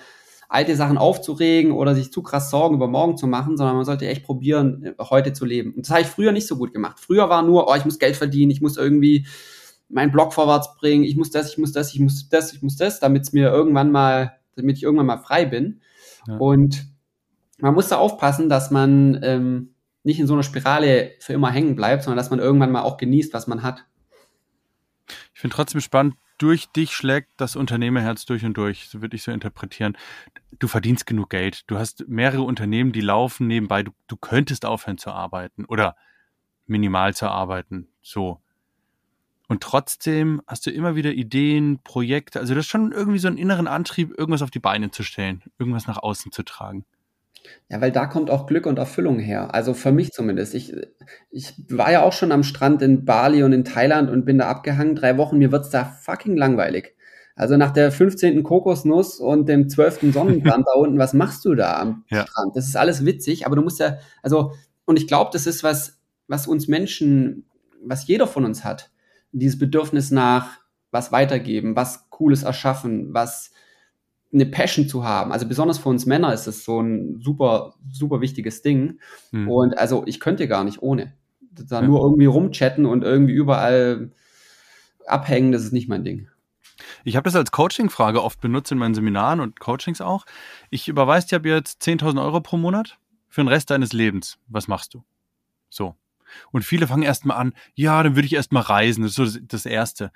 [0.49, 4.07] alte Sachen aufzuregen oder sich zu krass Sorgen über morgen zu machen, sondern man sollte
[4.07, 5.75] echt probieren, äh, heute zu leben.
[5.75, 7.01] Und das habe ich früher nicht so gut gemacht.
[7.01, 9.27] Früher war nur, oh, ich muss Geld verdienen, ich muss irgendwie
[9.89, 12.77] meinen Blog vorwärts bringen, ich muss das, ich muss das, ich muss das, ich muss
[12.77, 15.81] das, damit es mir irgendwann mal damit ich irgendwann mal frei bin.
[16.27, 16.37] Ja.
[16.37, 16.87] Und
[17.59, 19.74] man muss da aufpassen, dass man ähm,
[20.05, 22.99] nicht in so einer Spirale für immer hängen bleibt, sondern dass man irgendwann mal auch
[22.99, 23.85] genießt, was man hat.
[25.35, 29.23] Ich finde trotzdem spannend, durch dich schlägt das Unternehmerherz durch und durch, so würde ich
[29.23, 29.97] so interpretieren.
[30.59, 31.65] Du verdienst genug Geld.
[31.69, 33.83] Du hast mehrere Unternehmen, die laufen nebenbei.
[33.83, 35.97] Du, du könntest aufhören zu arbeiten oder
[36.67, 37.89] minimal zu arbeiten.
[38.03, 38.41] So.
[39.49, 42.41] Und trotzdem hast du immer wieder Ideen, Projekte.
[42.41, 45.43] Also das ist schon irgendwie so einen inneren Antrieb, irgendwas auf die Beine zu stellen,
[45.59, 46.85] irgendwas nach außen zu tragen.
[47.69, 49.55] Ja, weil da kommt auch Glück und Erfüllung her.
[49.55, 50.55] Also für mich zumindest.
[50.55, 50.75] Ich,
[51.31, 54.49] ich war ja auch schon am Strand in Bali und in Thailand und bin da
[54.49, 54.97] abgehangen.
[54.97, 56.95] Drei Wochen, mir wird's da fucking langweilig.
[57.37, 58.43] Also nach der 15.
[58.43, 60.13] Kokosnuss und dem 12.
[60.13, 62.27] Sonnenbrand da unten, was machst du da am ja.
[62.27, 62.57] Strand?
[62.57, 64.53] Das ist alles witzig, aber du musst ja, also,
[64.85, 67.47] und ich glaube, das ist was, was uns Menschen,
[67.83, 68.91] was jeder von uns hat
[69.35, 73.51] dieses Bedürfnis nach was weitergeben, was Cooles erschaffen, was
[74.35, 75.33] eine Passion zu haben.
[75.33, 78.99] Also besonders für uns Männer ist es so ein super, super wichtiges Ding.
[79.31, 79.49] Hm.
[79.49, 81.15] Und also ich könnte gar nicht ohne.
[81.41, 81.87] Da ja.
[81.87, 84.11] nur irgendwie rumchatten und irgendwie überall
[85.07, 86.29] abhängen, das ist nicht mein Ding.
[87.05, 90.25] Ich habe das als Coaching-Frage oft benutzt in meinen Seminaren und Coachings auch.
[90.71, 94.39] Ich überweise dir ab jetzt 10.000 Euro pro Monat für den Rest deines Lebens.
[94.49, 95.05] Was machst du?
[95.69, 95.95] So.
[96.51, 99.67] Und viele fangen erstmal an, ja, dann würde ich erstmal reisen, das ist so das
[99.67, 100.11] Erste.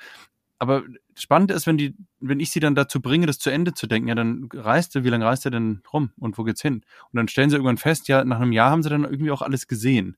[0.59, 0.83] Aber
[1.15, 4.09] spannend ist, wenn die, wenn ich sie dann dazu bringe, das zu Ende zu denken,
[4.09, 6.83] ja, dann reist du, wie lange reist er denn rum und wo geht's hin?
[7.13, 9.43] Und dann stellen sie irgendwann fest, ja, nach einem Jahr haben sie dann irgendwie auch
[9.43, 10.17] alles gesehen.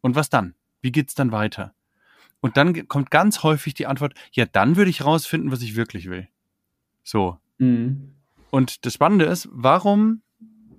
[0.00, 0.54] Und was dann?
[0.80, 1.74] Wie geht's dann weiter?
[2.40, 6.08] Und dann kommt ganz häufig die Antwort, ja, dann würde ich rausfinden, was ich wirklich
[6.08, 6.28] will.
[7.02, 7.38] So.
[7.58, 8.12] Mhm.
[8.50, 10.22] Und das Spannende ist, warum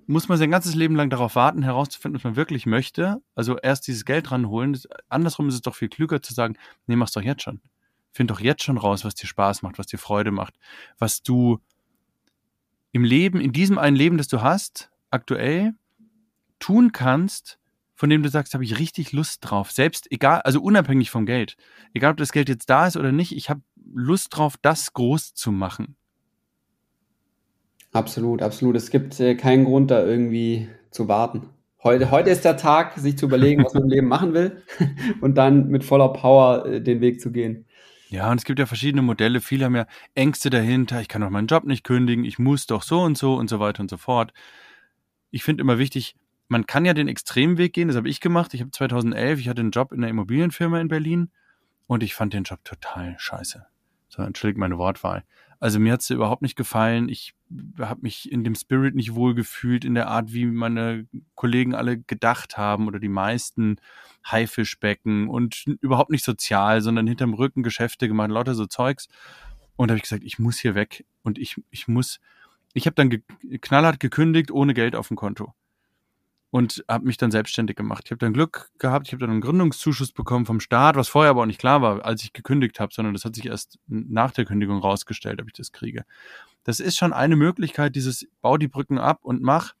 [0.06, 3.22] muss man sein ganzes Leben lang darauf warten, herauszufinden, was man wirklich möchte.
[3.36, 4.76] Also erst dieses Geld ranholen.
[5.08, 6.56] Andersrum ist es doch viel klüger zu sagen,
[6.86, 7.60] nee, mach's doch jetzt schon.
[8.12, 10.54] Find doch jetzt schon raus, was dir Spaß macht, was dir Freude macht,
[10.98, 11.60] was du
[12.92, 15.74] im Leben, in diesem einen Leben, das du hast, aktuell,
[16.58, 17.58] tun kannst,
[17.94, 19.70] von dem du sagst, habe ich richtig Lust drauf.
[19.70, 21.56] Selbst egal, also unabhängig vom Geld.
[21.92, 23.60] Egal, ob das Geld jetzt da ist oder nicht, ich habe
[23.92, 25.96] Lust drauf, das groß zu machen.
[27.92, 28.76] Absolut, absolut.
[28.76, 31.50] Es gibt äh, keinen Grund, da irgendwie zu warten.
[31.82, 34.62] Heute, heute ist der Tag, sich zu überlegen, was man im Leben machen will
[35.20, 37.66] und dann mit voller Power äh, den Weg zu gehen.
[38.10, 39.40] Ja, und es gibt ja verschiedene Modelle.
[39.40, 39.86] Viele haben ja
[40.16, 41.00] Ängste dahinter.
[41.00, 42.24] Ich kann doch meinen Job nicht kündigen.
[42.24, 44.32] Ich muss doch so und so und so weiter und so fort.
[45.30, 46.16] Ich finde immer wichtig,
[46.48, 47.86] man kann ja den Extremweg gehen.
[47.86, 48.52] Das habe ich gemacht.
[48.52, 51.30] Ich habe 2011, ich hatte einen Job in einer Immobilienfirma in Berlin
[51.86, 53.64] und ich fand den Job total scheiße.
[54.08, 55.22] So, entschuldigt meine Wortwahl.
[55.60, 57.10] Also mir hat es überhaupt nicht gefallen.
[57.10, 57.34] Ich
[57.78, 61.98] habe mich in dem Spirit nicht wohl gefühlt, in der Art, wie meine Kollegen alle
[61.98, 63.76] gedacht haben oder die meisten
[64.26, 69.08] Haifischbecken und überhaupt nicht sozial, sondern hinterm Rücken Geschäfte gemacht, lauter so Zeugs.
[69.76, 72.20] Und da habe ich gesagt, ich muss hier weg und ich, ich muss,
[72.72, 73.22] ich habe dann ge
[73.60, 75.54] knallhart gekündigt, ohne Geld auf dem Konto
[76.50, 78.02] und habe mich dann selbstständig gemacht.
[78.06, 81.30] Ich habe dann Glück gehabt, ich habe dann einen Gründungszuschuss bekommen vom Staat, was vorher
[81.30, 84.32] aber auch nicht klar war, als ich gekündigt habe, sondern das hat sich erst nach
[84.32, 86.04] der Kündigung rausgestellt, ob ich das kriege.
[86.64, 89.74] Das ist schon eine Möglichkeit, dieses bau die Brücken ab und mach.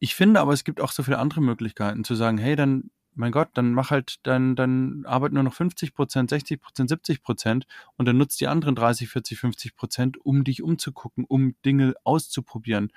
[0.00, 3.32] Ich finde aber, es gibt auch so viele andere Möglichkeiten, zu sagen, hey, dann, mein
[3.32, 7.66] Gott, dann mach halt, dann, dann arbeit nur noch 50 Prozent, 60 Prozent, 70 Prozent
[7.96, 12.90] und dann nutzt die anderen 30, 40, 50 Prozent, um dich umzugucken, um Dinge auszuprobieren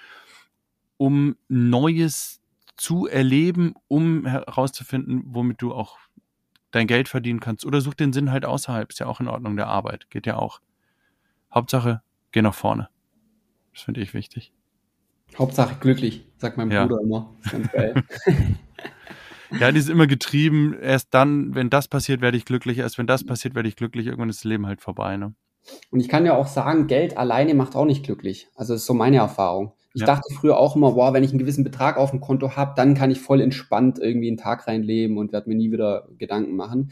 [1.04, 2.40] um Neues
[2.78, 5.98] zu erleben, um herauszufinden, womit du auch
[6.72, 7.66] dein Geld verdienen kannst.
[7.66, 8.90] Oder such den Sinn halt außerhalb.
[8.90, 10.10] Ist ja auch in Ordnung der Arbeit.
[10.10, 10.62] Geht ja auch.
[11.54, 12.02] Hauptsache,
[12.32, 12.88] geh nach vorne.
[13.74, 14.54] Das finde ich wichtig.
[15.38, 16.86] Hauptsache glücklich, sagt mein ja.
[16.86, 17.36] Bruder immer.
[17.44, 18.04] Das ist ganz geil.
[19.60, 20.74] ja, die ist immer getrieben.
[20.82, 22.78] Erst dann, wenn das passiert, werde ich glücklich.
[22.78, 24.06] Erst wenn das passiert, werde ich glücklich.
[24.06, 25.18] Irgendwann ist das Leben halt vorbei.
[25.18, 25.34] Ne?
[25.92, 28.48] Und ich kann ja auch sagen, Geld alleine macht auch nicht glücklich.
[28.56, 29.74] Also das ist so meine Erfahrung.
[29.94, 30.08] Ich ja.
[30.08, 32.96] dachte früher auch immer, boah, wenn ich einen gewissen Betrag auf dem Konto habe, dann
[32.96, 36.92] kann ich voll entspannt irgendwie einen Tag reinleben und werde mir nie wieder Gedanken machen.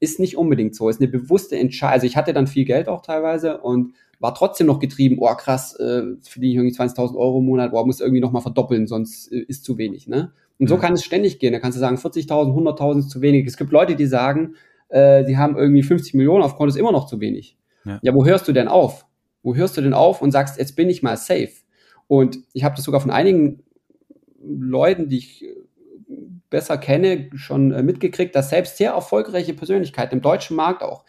[0.00, 0.88] Ist nicht unbedingt so.
[0.88, 1.94] Ist eine bewusste Entscheidung.
[1.94, 5.74] Also ich hatte dann viel Geld auch teilweise und war trotzdem noch getrieben, oh krass,
[5.76, 9.32] äh, verdiene ich irgendwie 20.000 Euro im Monat, boah, muss irgendwie noch mal verdoppeln, sonst
[9.32, 10.06] äh, ist zu wenig.
[10.06, 10.32] Ne?
[10.58, 11.52] Und so kann es ständig gehen.
[11.52, 13.46] Da kannst du sagen, 40.000, 100.000 ist zu wenig.
[13.46, 14.54] Es gibt Leute, die sagen,
[14.90, 17.56] äh, die haben irgendwie 50 Millionen auf Konto, ist immer noch zu wenig.
[17.84, 17.98] Ja.
[18.00, 19.06] ja, wo hörst du denn auf?
[19.42, 21.50] Wo hörst du denn auf und sagst, jetzt bin ich mal safe?
[22.08, 23.62] Und ich habe das sogar von einigen
[24.44, 25.54] Leuten, die ich äh,
[26.50, 31.04] besser kenne, schon äh, mitgekriegt, dass selbst sehr erfolgreiche Persönlichkeiten im deutschen Markt auch,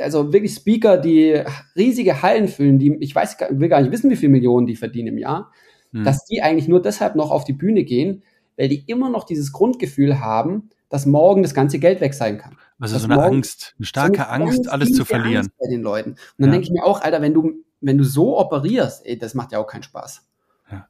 [0.00, 1.42] also wirklich Speaker, die
[1.74, 5.08] riesige Hallen füllen, die ich weiß, will gar nicht wissen, wie viele Millionen die verdienen
[5.08, 5.50] im Jahr,
[5.92, 6.04] hm.
[6.04, 8.22] dass die eigentlich nur deshalb noch auf die Bühne gehen,
[8.56, 12.56] weil die immer noch dieses Grundgefühl haben, dass morgen das ganze Geld weg sein kann.
[12.78, 15.38] Also so eine Angst, eine starke so eine Angst, alles zu verlieren.
[15.38, 16.10] Angst bei den Leuten.
[16.10, 16.52] Und dann ja.
[16.52, 19.58] denke ich mir auch, Alter, wenn du, wenn du so operierst, ey, das macht ja
[19.58, 20.26] auch keinen Spaß.
[20.70, 20.88] Ja.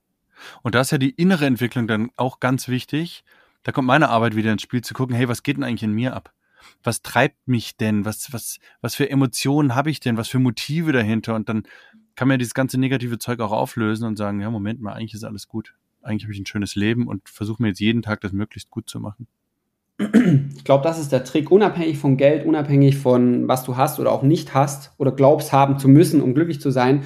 [0.63, 3.23] Und da ist ja die innere Entwicklung dann auch ganz wichtig.
[3.63, 5.93] Da kommt meine Arbeit wieder ins Spiel, zu gucken, hey, was geht denn eigentlich in
[5.93, 6.33] mir ab?
[6.83, 8.05] Was treibt mich denn?
[8.05, 10.17] Was, was, was für Emotionen habe ich denn?
[10.17, 11.35] Was für Motive dahinter?
[11.35, 11.65] Und dann
[12.15, 15.15] kann man ja dieses ganze negative Zeug auch auflösen und sagen, ja, Moment mal, eigentlich
[15.15, 15.75] ist alles gut.
[16.03, 18.89] Eigentlich habe ich ein schönes Leben und versuche mir jetzt jeden Tag das möglichst gut
[18.89, 19.27] zu machen.
[19.99, 24.13] Ich glaube, das ist der Trick, unabhängig von Geld, unabhängig von was du hast oder
[24.13, 27.03] auch nicht hast oder glaubst haben zu müssen, um glücklich zu sein.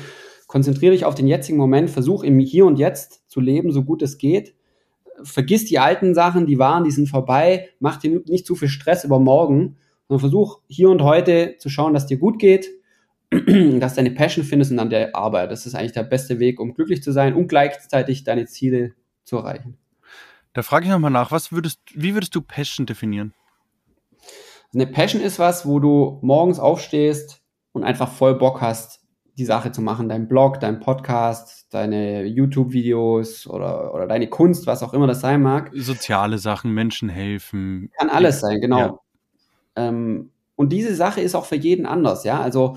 [0.49, 4.03] Konzentriere dich auf den jetzigen Moment, versuch im Hier und Jetzt zu leben, so gut
[4.03, 4.57] es geht.
[5.23, 7.69] Vergiss die alten Sachen, die waren, die sind vorbei.
[7.79, 9.77] Mach dir nicht zu viel Stress über morgen,
[10.09, 12.71] sondern versuch hier und heute zu schauen, dass dir gut geht,
[13.31, 15.53] dass deine Passion findest und an der Arbeit.
[15.53, 19.37] Das ist eigentlich der beste Weg, um glücklich zu sein und gleichzeitig deine Ziele zu
[19.37, 19.80] erreichen.
[20.53, 23.35] Da frage ich nochmal nach, was würdest, wie würdest du Passion definieren?
[24.75, 27.43] Eine Passion ist was, wo du morgens aufstehst
[27.73, 29.01] und einfach voll Bock hast,
[29.39, 30.09] die Sache zu machen.
[30.09, 35.43] Dein Blog, dein Podcast, deine YouTube-Videos oder, oder deine Kunst, was auch immer das sein
[35.43, 35.71] mag.
[35.75, 37.91] Soziale Sachen, Menschen helfen.
[37.99, 38.79] Kann alles sein, genau.
[38.79, 39.01] Ja.
[39.77, 42.41] Ähm, und diese Sache ist auch für jeden anders, ja.
[42.41, 42.77] Also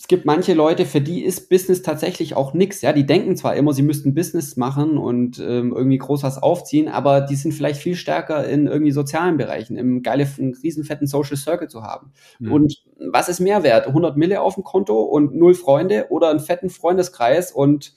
[0.00, 2.80] es gibt manche Leute, für die ist Business tatsächlich auch nix.
[2.80, 6.88] Ja, die denken zwar immer, sie müssten Business machen und ähm, irgendwie groß was aufziehen,
[6.88, 11.68] aber die sind vielleicht viel stärker in irgendwie sozialen Bereichen, im geile, riesenfetten Social Circle
[11.68, 12.12] zu haben.
[12.38, 12.50] Mhm.
[12.50, 13.88] Und was ist mehr wert?
[13.88, 17.92] 100 Mille auf dem Konto und null Freunde oder einen fetten Freundeskreis und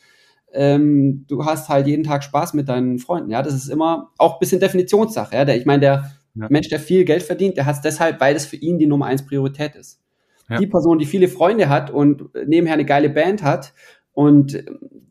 [0.52, 3.30] ähm, du hast halt jeden Tag Spaß mit deinen Freunden.
[3.30, 5.36] Ja, das ist immer auch ein bisschen Definitionssache.
[5.36, 6.48] Ja, der, ich meine, der ja.
[6.50, 9.06] Mensch, der viel Geld verdient, der hat es deshalb, weil es für ihn die Nummer
[9.06, 10.03] eins Priorität ist.
[10.50, 10.58] Ja.
[10.58, 13.74] Die Person, die viele Freunde hat und nebenher eine geile Band hat
[14.14, 14.64] und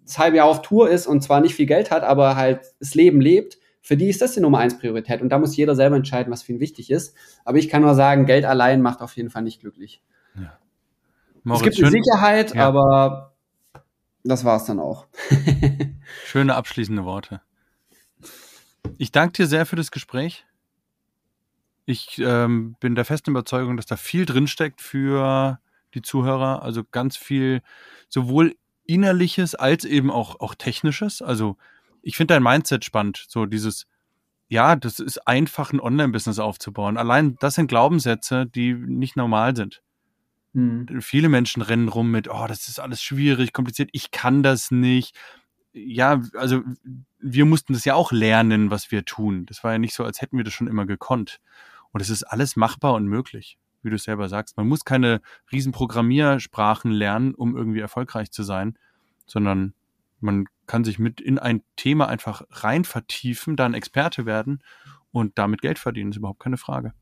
[0.04, 2.94] das halbe Jahr auf Tour ist und zwar nicht viel Geld hat, aber halt das
[2.94, 5.20] Leben lebt, für die ist das die Nummer eins Priorität.
[5.22, 7.16] Und da muss jeder selber entscheiden, was für ihn wichtig ist.
[7.44, 10.02] Aber ich kann nur sagen, Geld allein macht auf jeden Fall nicht glücklich.
[10.36, 10.56] Ja.
[11.42, 12.68] Moritz, es gibt eine Sicherheit, ja.
[12.68, 13.34] aber
[14.22, 15.06] das war's dann auch.
[16.26, 17.40] Schöne abschließende Worte.
[18.98, 20.46] Ich danke dir sehr für das Gespräch.
[21.84, 25.58] Ich ähm, bin der festen Überzeugung, dass da viel drinsteckt für
[25.94, 26.62] die Zuhörer.
[26.62, 27.62] Also ganz viel
[28.08, 31.22] sowohl innerliches als eben auch, auch technisches.
[31.22, 31.56] Also
[32.02, 33.24] ich finde dein Mindset spannend.
[33.28, 33.86] So dieses,
[34.48, 36.96] ja, das ist einfach ein Online-Business aufzubauen.
[36.96, 39.82] Allein das sind Glaubenssätze, die nicht normal sind.
[40.54, 41.00] Hm.
[41.00, 45.16] Viele Menschen rennen rum mit, oh, das ist alles schwierig, kompliziert, ich kann das nicht.
[45.72, 46.62] Ja, also
[47.18, 49.46] wir mussten das ja auch lernen, was wir tun.
[49.46, 51.40] Das war ja nicht so, als hätten wir das schon immer gekonnt.
[51.92, 54.56] Und es ist alles machbar und möglich, wie du selber sagst.
[54.56, 55.20] Man muss keine
[55.50, 58.78] riesen Programmiersprachen lernen, um irgendwie erfolgreich zu sein,
[59.26, 59.74] sondern
[60.20, 64.62] man kann sich mit in ein Thema einfach rein vertiefen, dann Experte werden
[65.10, 66.92] und damit Geld verdienen, ist überhaupt keine Frage.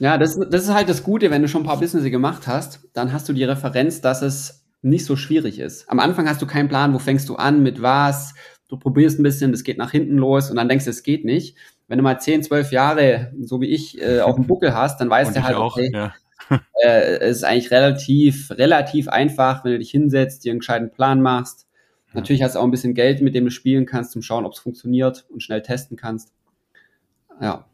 [0.00, 2.88] Ja, das, das ist halt das Gute, wenn du schon ein paar Business gemacht hast,
[2.92, 5.90] dann hast du die Referenz, dass es nicht so schwierig ist.
[5.90, 8.34] Am Anfang hast du keinen Plan, wo fängst du an, mit was,
[8.68, 11.24] du probierst ein bisschen, das geht nach hinten los und dann denkst du, es geht
[11.24, 11.56] nicht
[11.88, 15.10] wenn du mal 10, 12 Jahre, so wie ich, äh, auf dem Buckel hast, dann
[15.10, 16.14] weißt du halt, auch, okay, ja.
[16.82, 21.20] äh, es ist eigentlich relativ, relativ einfach, wenn du dich hinsetzt, dir einen gescheiten Plan
[21.20, 21.66] machst.
[22.08, 22.20] Ja.
[22.20, 24.52] Natürlich hast du auch ein bisschen Geld, mit dem du spielen kannst, zum Schauen, ob
[24.52, 26.32] es funktioniert und schnell testen kannst.
[27.40, 27.66] Ja.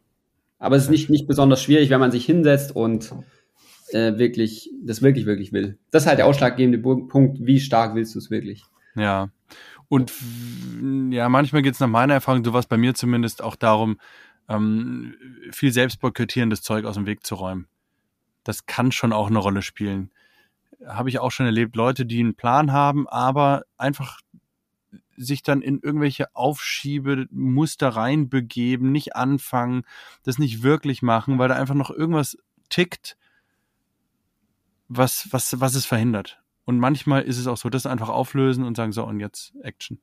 [0.59, 3.13] Aber es ist nicht, nicht besonders schwierig, wenn man sich hinsetzt und
[3.91, 5.79] äh, wirklich, das wirklich, wirklich will.
[5.91, 8.65] Das ist halt der ausschlaggebende Punkt, wie stark willst du es wirklich.
[8.97, 9.31] Ja.
[9.95, 10.13] Und
[11.13, 14.01] ja, manchmal geht es nach meiner Erfahrung, so was bei mir zumindest auch darum,
[14.49, 15.15] ähm,
[15.53, 17.69] viel selbstboykottierendes Zeug aus dem Weg zu räumen.
[18.43, 20.11] Das kann schon auch eine Rolle spielen.
[20.85, 24.19] Habe ich auch schon erlebt, Leute, die einen Plan haben, aber einfach
[25.17, 29.85] sich dann in irgendwelche Aufschiebemuster reinbegeben, nicht anfangen,
[30.25, 32.37] das nicht wirklich machen, weil da einfach noch irgendwas
[32.69, 33.17] tickt,
[34.89, 36.43] was, was, was es verhindert.
[36.65, 39.99] Und manchmal ist es auch so, das einfach auflösen und sagen, so, und jetzt Action.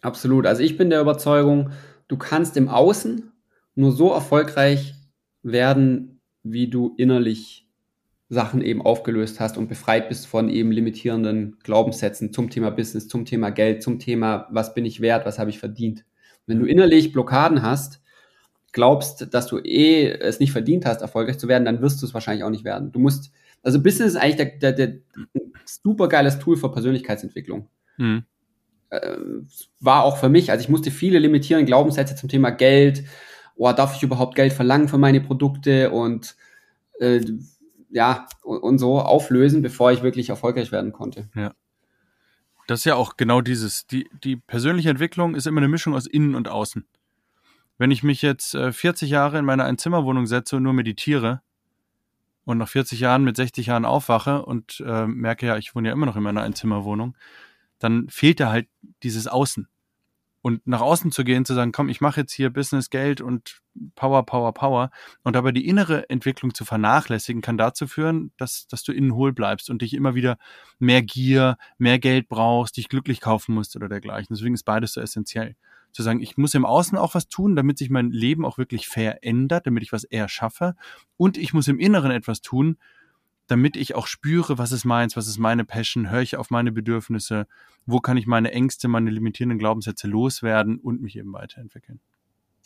[0.00, 0.46] Absolut.
[0.46, 1.70] Also ich bin der Überzeugung,
[2.08, 3.32] du kannst im Außen
[3.74, 4.94] nur so erfolgreich
[5.42, 7.66] werden, wie du innerlich
[8.28, 13.24] Sachen eben aufgelöst hast und befreit bist von eben limitierenden Glaubenssätzen zum Thema Business, zum
[13.24, 16.04] Thema Geld, zum Thema, was bin ich wert, was habe ich verdient.
[16.46, 18.00] Wenn du innerlich Blockaden hast,
[18.72, 22.14] glaubst, dass du eh es nicht verdient hast, erfolgreich zu werden, dann wirst du es
[22.14, 22.90] wahrscheinlich auch nicht werden.
[22.90, 23.32] Du musst,
[23.66, 25.00] also Business ist eigentlich der, der, der
[25.64, 27.68] super geiles Tool für Persönlichkeitsentwicklung.
[27.96, 28.22] Mhm.
[28.90, 29.16] Äh,
[29.80, 33.02] war auch für mich, also ich musste viele limitierende Glaubenssätze zum Thema Geld,
[33.56, 36.36] oh, darf ich überhaupt Geld verlangen für meine Produkte und
[37.00, 37.20] äh,
[37.90, 41.28] ja, und, und so auflösen, bevor ich wirklich erfolgreich werden konnte.
[41.34, 41.52] Ja.
[42.68, 43.88] Das ist ja auch genau dieses.
[43.88, 46.86] Die, die persönliche Entwicklung ist immer eine Mischung aus innen und außen.
[47.78, 51.42] Wenn ich mich jetzt äh, 40 Jahre in meine Einzimmerwohnung setze und nur meditiere
[52.46, 55.92] und nach 40 Jahren mit 60 Jahren aufwache und äh, merke ja, ich wohne ja
[55.92, 57.16] immer noch in meiner Einzimmerwohnung,
[57.78, 58.68] dann fehlt da halt
[59.02, 59.68] dieses Außen
[60.46, 63.60] und nach außen zu gehen, zu sagen, komm, ich mache jetzt hier Business, Geld und
[63.96, 64.90] Power, Power, Power
[65.24, 69.32] und dabei die innere Entwicklung zu vernachlässigen, kann dazu führen, dass, dass du innen hohl
[69.32, 70.38] bleibst und dich immer wieder
[70.78, 74.36] mehr Gier, mehr Geld brauchst, dich glücklich kaufen musst oder dergleichen.
[74.36, 75.56] Deswegen ist beides so essentiell.
[75.96, 78.86] Zu sagen, ich muss im Außen auch was tun, damit sich mein Leben auch wirklich
[78.86, 80.76] verändert, damit ich was eher schaffe
[81.16, 82.76] und ich muss im Inneren etwas tun,
[83.46, 86.70] damit ich auch spüre, was ist meins, was ist meine Passion, höre ich auf meine
[86.70, 87.46] Bedürfnisse,
[87.86, 91.98] wo kann ich meine Ängste, meine limitierenden Glaubenssätze loswerden und mich eben weiterentwickeln.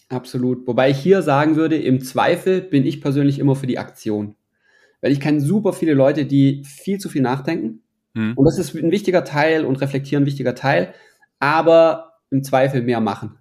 [0.09, 0.66] Absolut.
[0.66, 4.35] Wobei ich hier sagen würde, im Zweifel bin ich persönlich immer für die Aktion.
[5.03, 7.83] Weil ich kenne super viele Leute, die viel zu viel nachdenken.
[8.14, 8.33] Mhm.
[8.35, 10.95] Und das ist ein wichtiger Teil und reflektieren ein wichtiger Teil.
[11.39, 13.39] Aber im Zweifel mehr machen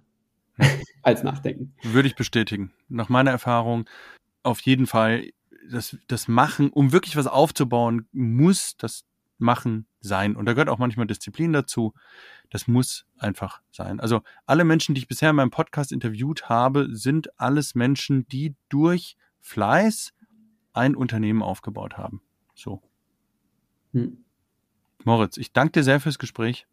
[1.02, 1.74] als nachdenken.
[1.82, 2.72] Würde ich bestätigen.
[2.88, 3.88] Nach meiner Erfahrung
[4.42, 5.30] auf jeden Fall
[5.70, 9.04] das, das Machen, um wirklich was aufzubauen, muss das
[9.38, 10.36] Machen sein.
[10.36, 11.94] Und da gehört auch manchmal Disziplin dazu.
[12.50, 14.00] Das muss einfach sein.
[14.00, 18.54] Also alle Menschen, die ich bisher in meinem Podcast interviewt habe, sind alles Menschen, die
[18.68, 20.12] durch Fleiß
[20.72, 22.20] ein Unternehmen aufgebaut haben.
[22.54, 22.82] So.
[23.92, 24.24] Hm.
[25.04, 26.66] Moritz, ich danke dir sehr fürs Gespräch.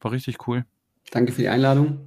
[0.00, 0.64] War richtig cool.
[1.10, 2.00] Danke für die Einladung.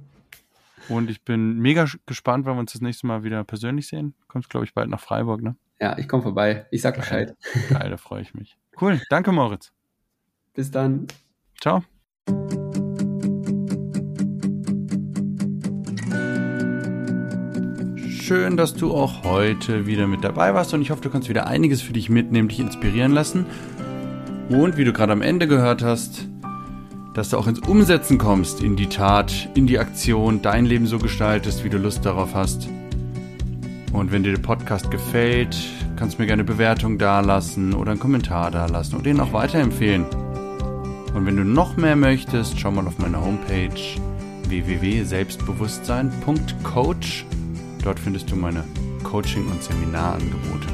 [0.88, 4.14] Und ich bin mega gespannt, wenn wir uns das nächste Mal wieder persönlich sehen.
[4.28, 5.56] Kommst, glaube ich, bald nach Freiburg, ne?
[5.80, 6.66] Ja, ich komme vorbei.
[6.70, 7.36] Ich sag Bescheid.
[7.68, 8.56] Geil, da freue ich mich.
[8.80, 9.00] Cool.
[9.10, 9.72] Danke, Moritz.
[10.54, 11.06] Bis dann.
[11.60, 11.82] Ciao.
[18.26, 21.46] Schön, dass du auch heute wieder mit dabei warst und ich hoffe, du kannst wieder
[21.46, 23.46] einiges für dich mitnehmen, dich inspirieren lassen.
[24.48, 26.26] Und wie du gerade am Ende gehört hast,
[27.16, 30.98] dass du auch ins Umsetzen kommst, in die Tat, in die Aktion, dein Leben so
[30.98, 32.68] gestaltest, wie du Lust darauf hast.
[33.94, 35.56] Und wenn dir der Podcast gefällt,
[35.96, 40.04] kannst du mir gerne eine Bewertung dalassen oder einen Kommentar dalassen und den auch weiterempfehlen.
[41.14, 43.70] Und wenn du noch mehr möchtest, schau mal auf meine Homepage
[44.48, 47.24] www.selbstbewusstsein.coach.
[47.82, 48.62] Dort findest du meine
[49.04, 50.68] Coaching- und Seminarangebote.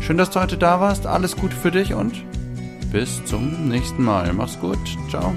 [0.00, 1.06] Schön, dass du heute da warst.
[1.06, 2.24] Alles Gute für dich und
[2.90, 4.32] bis zum nächsten Mal.
[4.32, 4.80] Mach's gut.
[5.08, 5.32] Ciao.